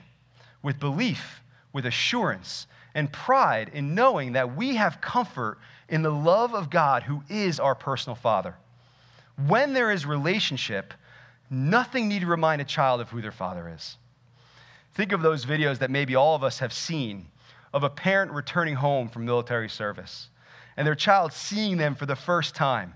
with 0.62 0.80
belief, 0.80 1.42
with 1.74 1.88
assurance, 1.88 2.68
and 2.94 3.12
pride 3.12 3.72
in 3.74 3.96
knowing 3.96 4.34
that 4.34 4.56
we 4.56 4.76
have 4.76 5.02
comfort 5.02 5.58
in 5.90 6.04
the 6.04 6.12
love 6.12 6.54
of 6.54 6.70
God 6.70 7.02
who 7.02 7.24
is 7.30 7.60
our 7.60 7.74
personal 7.74 8.16
Father. 8.16 8.56
When 9.48 9.74
there 9.74 9.90
is 9.90 10.06
relationship, 10.06 10.94
nothing 11.50 12.08
need 12.08 12.22
to 12.22 12.28
remind 12.28 12.62
a 12.62 12.66
child 12.66 13.02
of 13.02 13.10
who 13.10 13.24
their 13.24 13.32
father 13.32 13.74
is. 13.76 13.98
Think 14.94 15.14
of 15.14 15.24
those 15.24 15.48
videos 15.48 15.80
that 15.80 15.90
maybe 15.90 16.14
all 16.14 16.36
of 16.36 16.44
us 16.44 16.60
have 16.60 16.72
seen 16.72 17.26
of 17.74 17.84
a 17.84 17.90
parent 17.90 18.32
returning 18.32 18.76
home 18.76 19.10
from 19.10 19.26
military 19.26 19.68
service 19.68 20.30
and 20.78 20.86
their 20.86 20.94
child 20.94 21.34
seeing 21.34 21.78
them 21.78 21.96
for 21.96 22.06
the 22.06 22.16
first 22.16 22.54
time. 22.54 22.94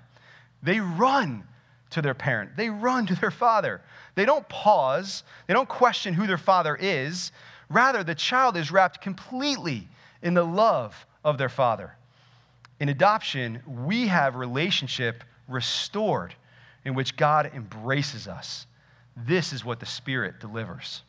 They 0.63 0.79
run 0.79 1.43
to 1.91 2.01
their 2.01 2.13
parent, 2.13 2.55
they 2.55 2.69
run 2.69 3.07
to 3.07 3.15
their 3.15 3.31
father. 3.31 3.81
They 4.15 4.25
don't 4.25 4.47
pause, 4.49 5.23
they 5.47 5.53
don't 5.53 5.69
question 5.69 6.13
who 6.13 6.27
their 6.27 6.37
father 6.37 6.77
is. 6.79 7.31
Rather, 7.69 8.03
the 8.03 8.15
child 8.15 8.57
is 8.57 8.71
wrapped 8.71 9.01
completely 9.01 9.87
in 10.21 10.33
the 10.33 10.43
love 10.43 11.05
of 11.23 11.37
their 11.37 11.49
father. 11.49 11.93
In 12.79 12.89
adoption, 12.89 13.61
we 13.85 14.07
have 14.07 14.35
relationship 14.35 15.23
restored 15.47 16.33
in 16.85 16.95
which 16.95 17.15
God 17.17 17.51
embraces 17.53 18.27
us. 18.27 18.65
This 19.15 19.53
is 19.53 19.65
what 19.65 19.79
the 19.79 19.85
Spirit 19.85 20.39
delivers. 20.39 21.03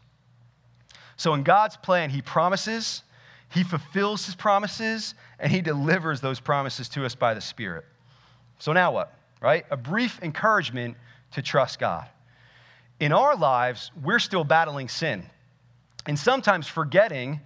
So, 1.17 1.35
in 1.35 1.43
God's 1.43 1.77
plan, 1.77 2.11
He 2.11 2.23
promises, 2.23 3.03
He 3.51 3.63
fulfills 3.63 4.27
His 4.27 4.35
promises, 4.35 5.15
and 5.39 5.53
He 5.53 5.61
delivers 5.61 6.21
those 6.21 6.41
promises 6.41 6.89
to 6.91 7.05
us 7.05 7.15
by 7.15 7.35
the 7.35 7.41
Spirit. 7.41 7.85
So, 8.59 8.73
now 8.73 8.93
what? 8.93 9.13
Right? 9.41 9.65
A 9.71 9.77
brief 9.77 10.21
encouragement 10.23 10.97
to 11.33 11.43
trust 11.43 11.79
God. 11.79 12.07
In 12.99 13.13
our 13.13 13.35
lives, 13.37 13.91
we're 14.03 14.19
still 14.19 14.45
battling 14.45 14.89
sin 14.89 15.25
and 16.07 16.19
sometimes 16.19 16.69
forgetting 16.69 17.41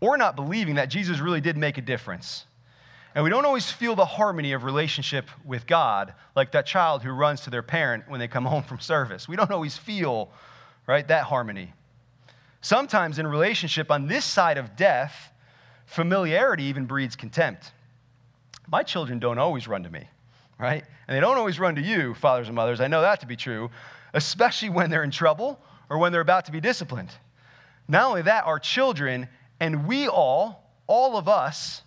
or 0.00 0.16
not 0.16 0.36
believing 0.36 0.76
that 0.76 0.88
Jesus 0.88 1.18
really 1.20 1.40
did 1.40 1.56
make 1.56 1.78
a 1.78 1.82
difference. 1.82 2.44
And 3.14 3.24
we 3.24 3.30
don't 3.30 3.44
always 3.44 3.70
feel 3.70 3.96
the 3.96 4.04
harmony 4.04 4.52
of 4.52 4.64
relationship 4.64 5.28
with 5.44 5.66
God 5.66 6.14
like 6.36 6.52
that 6.52 6.66
child 6.66 7.02
who 7.02 7.10
runs 7.10 7.40
to 7.42 7.50
their 7.50 7.62
parent 7.62 8.04
when 8.08 8.20
they 8.20 8.28
come 8.28 8.44
home 8.44 8.62
from 8.62 8.80
service. 8.80 9.28
We 9.28 9.36
don't 9.36 9.50
always 9.50 9.76
feel, 9.76 10.30
right, 10.86 11.06
that 11.08 11.24
harmony. 11.24 11.72
Sometimes 12.60 13.18
in 13.18 13.26
relationship 13.26 13.90
on 13.90 14.06
this 14.06 14.24
side 14.24 14.58
of 14.58 14.76
death, 14.76 15.32
familiarity 15.86 16.64
even 16.64 16.86
breeds 16.86 17.16
contempt. 17.16 17.72
My 18.70 18.82
children 18.82 19.18
don't 19.18 19.38
always 19.38 19.66
run 19.66 19.84
to 19.84 19.90
me, 19.90 20.08
right? 20.58 20.84
And 21.06 21.16
they 21.16 21.20
don't 21.20 21.36
always 21.36 21.58
run 21.58 21.74
to 21.76 21.82
you, 21.82 22.14
fathers 22.14 22.48
and 22.48 22.56
mothers. 22.56 22.80
I 22.80 22.88
know 22.88 23.00
that 23.02 23.20
to 23.20 23.26
be 23.26 23.36
true, 23.36 23.70
especially 24.12 24.70
when 24.70 24.90
they're 24.90 25.04
in 25.04 25.10
trouble 25.10 25.60
or 25.88 25.98
when 25.98 26.12
they're 26.12 26.20
about 26.20 26.46
to 26.46 26.52
be 26.52 26.60
disciplined. 26.60 27.10
Not 27.88 28.04
only 28.04 28.22
that, 28.22 28.44
our 28.44 28.58
children 28.58 29.28
and 29.60 29.86
we 29.86 30.08
all, 30.08 30.70
all 30.86 31.16
of 31.16 31.28
us, 31.28 31.82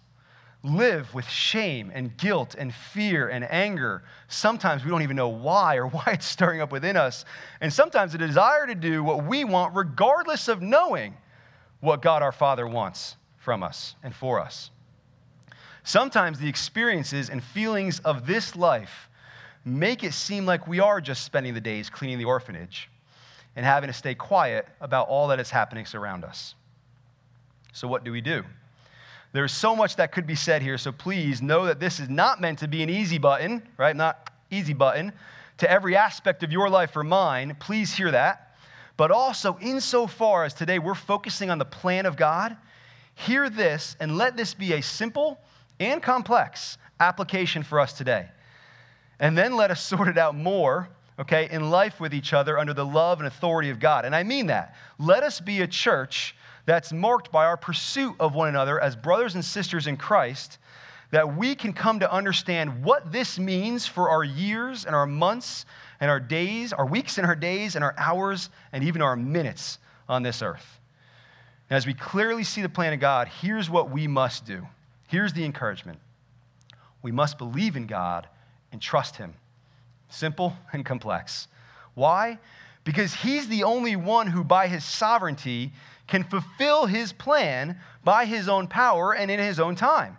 live 0.64 1.12
with 1.14 1.28
shame 1.28 1.92
and 1.94 2.16
guilt 2.18 2.56
and 2.58 2.74
fear 2.74 3.30
and 3.30 3.44
anger. 3.50 4.04
Sometimes 4.28 4.84
we 4.84 4.92
don't 4.92 5.02
even 5.02 5.16
know 5.16 5.30
why 5.30 5.78
or 5.78 5.88
why 5.88 6.04
it's 6.08 6.26
stirring 6.26 6.62
up 6.62 6.72
within 6.72 6.98
us. 6.98 7.26
And 7.62 7.72
sometimes 7.72 8.14
a 8.14 8.18
desire 8.18 8.68
to 8.68 8.76
do 8.76 9.04
what 9.04 9.26
we 9.26 9.44
want, 9.44 9.76
regardless 9.76 10.48
of 10.48 10.62
knowing 10.62 11.16
what 11.80 12.02
God 12.02 12.22
our 12.22 12.32
Father 12.32 12.68
wants 12.68 13.18
from 13.38 13.64
us 13.64 13.96
and 14.04 14.14
for 14.14 14.40
us. 14.40 14.70
Sometimes 15.84 16.40
the 16.40 16.48
experiences 16.48 17.30
and 17.30 17.44
feelings 17.44 18.00
of 18.00 18.28
this 18.28 18.56
life 18.56 19.10
make 19.66 20.04
it 20.04 20.14
seem 20.14 20.46
like 20.46 20.68
we 20.68 20.80
are 20.80 21.02
just 21.02 21.24
spending 21.24 21.54
the 21.54 21.62
days 21.62 21.90
cleaning 21.90 22.18
the 22.18 22.26
orphanage 22.26 22.90
and 23.56 23.66
having 23.66 23.88
to 23.88 23.94
stay 23.94 24.16
quiet 24.16 24.68
about 24.80 25.08
all 25.08 25.28
that 25.28 25.40
is 25.40 25.50
happening 25.50 25.86
around 25.94 26.24
us. 26.24 26.56
So, 27.74 27.88
what 27.88 28.04
do 28.04 28.12
we 28.12 28.22
do? 28.22 28.44
There's 29.34 29.54
so 29.54 29.76
much 29.76 29.96
that 29.96 30.12
could 30.12 30.28
be 30.28 30.36
said 30.36 30.62
here, 30.62 30.78
so 30.78 30.92
please 30.92 31.42
know 31.42 31.66
that 31.66 31.80
this 31.80 32.00
is 32.00 32.10
not 32.10 32.42
meant 32.42 32.60
to 32.60 32.68
be 32.68 32.84
an 32.84 32.90
easy 32.90 33.18
button, 33.18 33.66
right? 33.78 33.96
Not 33.96 34.30
easy 34.50 34.74
button 34.74 35.14
to 35.60 35.72
every 35.72 35.96
aspect 35.96 36.44
of 36.44 36.52
your 36.52 36.70
life 36.70 36.96
or 36.96 37.04
mine. 37.04 37.56
Please 37.60 37.94
hear 37.94 38.12
that. 38.12 38.56
But 38.98 39.10
also, 39.10 39.58
insofar 39.62 40.44
as 40.44 40.54
today 40.54 40.80
we're 40.80 40.96
focusing 40.96 41.50
on 41.50 41.60
the 41.60 41.66
plan 41.66 42.06
of 42.06 42.18
God, 42.18 42.58
hear 43.16 43.50
this 43.50 43.96
and 44.00 44.18
let 44.18 44.36
this 44.36 44.54
be 44.54 44.74
a 44.74 44.82
simple 44.82 45.40
and 45.82 46.02
complex 46.02 46.78
application 47.00 47.64
for 47.64 47.80
us 47.80 47.94
today. 47.94 48.28
And 49.20 49.38
then 49.38 49.56
let 49.56 49.72
us 49.72 49.82
sort 49.86 50.08
it 50.08 50.18
out 50.18 50.36
more 50.36 50.90
okay, 51.22 51.48
in 51.52 51.70
life 51.70 52.00
with 52.00 52.14
each 52.14 52.34
other 52.34 52.58
under 52.58 52.74
the 52.74 52.86
love 52.86 53.20
and 53.20 53.28
authority 53.28 53.70
of 53.70 53.80
God. 53.80 54.06
And 54.06 54.16
I 54.16 54.24
mean 54.24 54.48
that. 54.48 54.76
Let 54.98 55.24
us 55.24 55.40
be 55.40 55.62
a 55.62 55.68
church 55.68 56.36
that's 56.66 56.92
marked 56.92 57.32
by 57.32 57.46
our 57.46 57.58
pursuit 57.58 58.16
of 58.20 58.34
one 58.34 58.50
another 58.50 58.80
as 58.80 58.96
brothers 58.96 59.36
and 59.36 59.46
sisters 59.46 59.88
in 59.88 59.98
Christ, 59.98 60.58
that 61.12 61.36
we 61.38 61.54
can 61.54 61.74
come 61.74 62.00
to 62.00 62.12
understand 62.12 62.84
what 62.84 63.12
this 63.12 63.38
means 63.38 63.86
for 63.86 64.10
our 64.10 64.24
years 64.24 64.86
and 64.86 64.96
our 64.96 65.06
months 65.06 65.66
and 66.00 66.10
our 66.10 66.20
days, 66.20 66.74
our 66.74 66.86
weeks 66.86 67.18
and 67.18 67.28
our 67.28 67.36
days 67.36 67.76
and 67.76 67.84
our 67.84 67.94
hours 67.98 68.50
and 68.72 68.84
even 68.84 69.02
our 69.02 69.16
minutes 69.16 69.78
on 70.10 70.24
this 70.24 70.42
earth. 70.42 70.80
And 71.70 71.78
as 71.78 71.86
we 71.86 71.94
clearly 71.94 72.44
see 72.44 72.62
the 72.62 72.70
plan 72.70 72.94
of 72.94 73.00
God, 73.00 73.28
here's 73.28 73.70
what 73.70 73.92
we 73.92 74.08
must 74.08 74.46
do. 74.46 74.66
Here's 75.12 75.34
the 75.34 75.44
encouragement 75.44 76.00
we 77.02 77.12
must 77.12 77.38
believe 77.38 77.76
in 77.76 77.86
God 77.86 78.28
and 78.72 78.82
trust 78.82 79.18
Him. 79.18 79.34
Simple 80.08 80.56
and 80.72 80.86
complex. 80.86 81.50
Why? 81.96 82.40
Because 82.86 83.14
He's 83.14 83.50
the 83.50 83.64
only 83.64 83.98
one 83.98 84.28
who, 84.28 84.46
by 84.46 84.68
His 84.68 84.86
sovereignty, 84.86 85.74
can 86.08 86.24
fulfill 86.24 86.86
his 86.86 87.14
plan 87.14 87.78
by 88.04 88.26
his 88.26 88.50
own 88.50 88.68
power 88.68 89.14
and 89.14 89.32
in 89.32 89.40
his 89.40 89.62
own 89.62 89.76
time. 89.76 90.18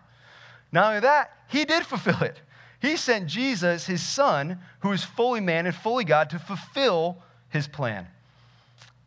Not 0.72 0.86
only 0.86 1.00
that, 1.00 1.30
he 1.48 1.66
did 1.66 1.84
fulfill 1.84 2.22
it. 2.22 2.40
He 2.80 2.96
sent 2.96 3.28
Jesus, 3.28 3.86
his 3.86 4.02
son, 4.02 4.58
who 4.80 4.92
is 4.92 5.04
fully 5.04 5.40
man 5.40 5.66
and 5.66 5.74
fully 5.74 6.04
God, 6.04 6.30
to 6.30 6.38
fulfill 6.38 7.18
his 7.50 7.68
plan. 7.68 8.08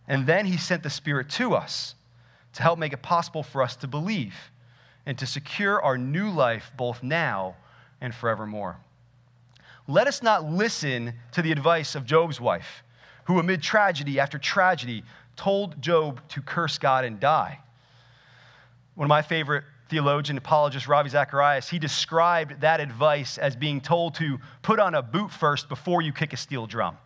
And 0.08 0.28
then 0.28 0.46
he 0.46 0.58
sent 0.58 0.84
the 0.84 0.90
Spirit 0.90 1.30
to 1.32 1.56
us 1.56 1.96
to 2.54 2.62
help 2.62 2.78
make 2.78 2.94
it 2.94 3.02
possible 3.02 3.44
for 3.44 3.64
us 3.64 3.76
to 3.78 3.88
believe 3.88 4.36
and 5.06 5.18
to 5.18 5.26
secure 5.26 5.82
our 5.82 5.98
new 5.98 6.30
life 6.30 6.72
both 6.78 7.04
now 7.04 7.56
and 8.02 8.14
forevermore. 8.14 8.78
Let 9.88 10.08
us 10.08 10.24
not 10.24 10.46
listen 10.46 11.14
to 11.34 11.42
the 11.42 11.52
advice 11.52 11.96
of 11.96 12.06
Job's 12.06 12.42
wife, 12.42 12.84
who, 13.26 13.40
amid 13.40 13.62
tragedy 13.62 14.20
after 14.20 14.38
tragedy, 14.40 15.04
told 15.36 15.82
Job 15.82 16.22
to 16.30 16.42
curse 16.42 16.78
God 16.78 17.06
and 17.06 17.20
die. 17.20 17.60
One 18.96 19.06
of 19.06 19.10
my 19.10 19.22
favorite 19.22 19.64
theologian, 19.90 20.38
apologist, 20.38 20.88
Ravi 20.88 21.10
Zacharias, 21.10 21.70
he 21.70 21.78
described 21.78 22.62
that 22.62 22.80
advice 22.80 23.38
as 23.38 23.56
being 23.56 23.82
told 23.82 24.16
to 24.16 24.40
put 24.62 24.80
on 24.80 24.96
a 24.96 25.02
boot 25.02 25.32
first 25.32 25.70
before 25.70 26.02
you 26.02 26.12
kick 26.12 26.34
a 26.34 26.38
steel 26.38 26.66
drum, 26.66 26.98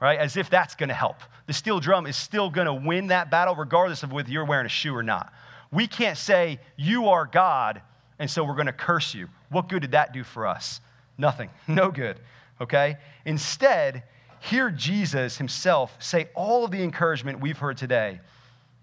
right? 0.00 0.18
As 0.18 0.36
if 0.36 0.50
that's 0.50 0.74
going 0.74 0.88
to 0.88 0.94
help. 0.94 1.16
The 1.46 1.52
steel 1.52 1.78
drum 1.78 2.06
is 2.06 2.16
still 2.16 2.50
going 2.50 2.66
to 2.66 2.74
win 2.74 3.08
that 3.08 3.30
battle 3.30 3.54
regardless 3.54 4.02
of 4.02 4.12
whether 4.12 4.30
you're 4.30 4.44
wearing 4.44 4.66
a 4.66 4.70
shoe 4.70 4.94
or 4.96 5.02
not. 5.02 5.32
We 5.70 5.86
can't 5.86 6.18
say, 6.18 6.60
You 6.76 7.08
are 7.08 7.26
God, 7.26 7.82
and 8.18 8.30
so 8.30 8.44
we're 8.44 8.54
going 8.54 8.66
to 8.66 8.72
curse 8.72 9.14
you. 9.14 9.28
What 9.50 9.68
good 9.68 9.82
did 9.82 9.92
that 9.92 10.12
do 10.12 10.24
for 10.24 10.46
us? 10.46 10.80
Nothing. 11.16 11.50
No 11.68 11.90
good, 11.90 12.18
okay? 12.60 12.96
Instead, 13.24 14.04
hear 14.40 14.70
Jesus 14.70 15.36
himself 15.36 15.94
say 15.98 16.28
all 16.34 16.64
of 16.64 16.70
the 16.70 16.82
encouragement 16.82 17.40
we've 17.40 17.58
heard 17.58 17.76
today, 17.76 18.20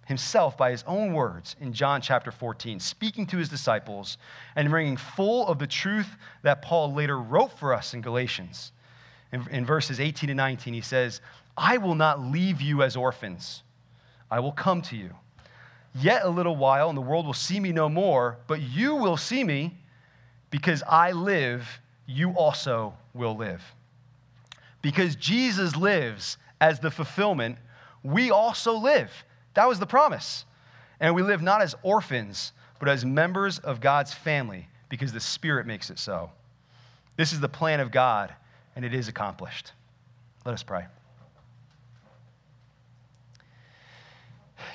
himself 0.05 0.55
by 0.57 0.69
his 0.71 0.83
own 0.85 1.13
words 1.13 1.55
in 1.59 1.73
John 1.73 2.01
chapter 2.01 2.31
14, 2.31 2.79
speaking 2.79 3.25
to 3.27 3.37
his 3.37 3.49
disciples 3.49 4.17
and 4.55 4.69
bringing 4.69 4.97
full 4.97 5.47
of 5.47 5.57
the 5.57 5.67
truth 5.67 6.09
that 6.43 6.61
Paul 6.61 6.93
later 6.93 7.19
wrote 7.19 7.57
for 7.57 7.73
us 7.73 7.93
in 7.93 8.01
Galatians. 8.01 8.71
In, 9.31 9.47
in 9.49 9.65
verses 9.65 9.99
18 9.99 10.29
and 10.29 10.37
19, 10.37 10.73
he 10.73 10.81
says, 10.81 11.21
I 11.57 11.77
will 11.77 11.95
not 11.95 12.21
leave 12.21 12.61
you 12.61 12.83
as 12.83 12.95
orphans, 12.95 13.63
I 14.29 14.39
will 14.39 14.51
come 14.51 14.81
to 14.83 14.95
you. 14.95 15.11
Yet 15.95 16.25
a 16.25 16.29
little 16.29 16.57
while, 16.57 16.89
and 16.89 16.97
the 16.97 17.01
world 17.01 17.25
will 17.25 17.33
see 17.33 17.59
me 17.59 17.71
no 17.71 17.87
more, 17.87 18.37
but 18.47 18.61
you 18.61 18.95
will 18.95 19.17
see 19.17 19.43
me 19.43 19.77
because 20.49 20.83
I 20.87 21.13
live, 21.13 21.67
you 22.05 22.31
also 22.31 22.93
will 23.13 23.35
live. 23.35 23.63
Because 24.81 25.15
Jesus 25.15 25.75
lives 25.75 26.37
as 26.59 26.79
the 26.79 26.91
fulfillment, 26.91 27.57
we 28.03 28.29
also 28.29 28.73
live. 28.73 29.09
That 29.53 29.67
was 29.67 29.79
the 29.79 29.87
promise. 29.87 30.45
And 30.99 31.15
we 31.15 31.23
live 31.23 31.41
not 31.41 31.61
as 31.61 31.75
orphans, 31.81 32.51
but 32.79 32.89
as 32.89 33.05
members 33.05 33.59
of 33.59 33.79
God's 33.79 34.13
family 34.13 34.67
because 34.89 35.13
the 35.13 35.19
Spirit 35.19 35.65
makes 35.65 35.89
it 35.89 35.97
so. 35.97 36.29
This 37.15 37.33
is 37.33 37.39
the 37.39 37.49
plan 37.49 37.79
of 37.79 37.91
God, 37.91 38.33
and 38.75 38.83
it 38.83 38.93
is 38.93 39.07
accomplished. 39.07 39.71
Let 40.45 40.53
us 40.53 40.63
pray. 40.63 40.85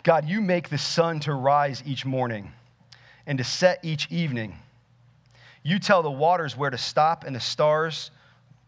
God, 0.03 0.29
you 0.29 0.41
make 0.41 0.69
the 0.69 0.79
sun 0.79 1.21
to 1.21 1.35
rise 1.35 1.83
each 1.87 2.05
morning 2.05 2.53
and 3.27 3.39
to 3.39 3.45
set 3.45 3.81
each 3.83 4.11
evening. 4.11 4.57
You 5.63 5.79
tell 5.79 6.03
the 6.03 6.11
waters 6.11 6.57
where 6.57 6.71
to 6.71 6.79
stop 6.79 7.25
and 7.25 7.35
the 7.37 7.41
stars 7.41 8.11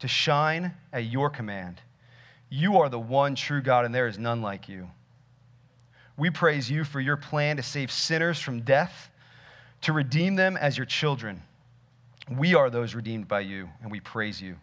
to 0.00 0.08
shine 0.08 0.74
at 0.92 1.04
your 1.04 1.30
command. 1.30 1.80
You 2.50 2.78
are 2.78 2.88
the 2.88 2.98
one 2.98 3.34
true 3.34 3.62
God, 3.62 3.84
and 3.84 3.94
there 3.94 4.06
is 4.06 4.18
none 4.18 4.42
like 4.42 4.68
you. 4.68 4.88
We 6.18 6.28
praise 6.28 6.70
you 6.70 6.84
for 6.84 7.00
your 7.00 7.16
plan 7.16 7.56
to 7.56 7.62
save 7.62 7.90
sinners 7.90 8.38
from 8.38 8.60
death, 8.60 9.10
to 9.82 9.92
redeem 9.92 10.36
them 10.36 10.56
as 10.58 10.76
your 10.76 10.84
children. 10.84 11.42
We 12.30 12.54
are 12.54 12.68
those 12.68 12.94
redeemed 12.94 13.26
by 13.26 13.40
you, 13.40 13.68
and 13.80 13.90
we 13.90 14.00
praise 14.00 14.40
you. 14.40 14.56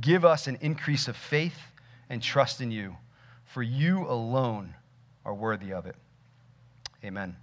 Give 0.00 0.24
us 0.24 0.46
an 0.46 0.58
increase 0.60 1.06
of 1.06 1.16
faith 1.16 1.58
and 2.10 2.20
trust 2.20 2.60
in 2.60 2.70
you, 2.70 2.96
for 3.44 3.62
you 3.62 4.06
alone 4.08 4.74
are 5.24 5.34
worthy 5.34 5.72
of 5.72 5.86
it. 5.86 5.96
Amen. 7.04 7.36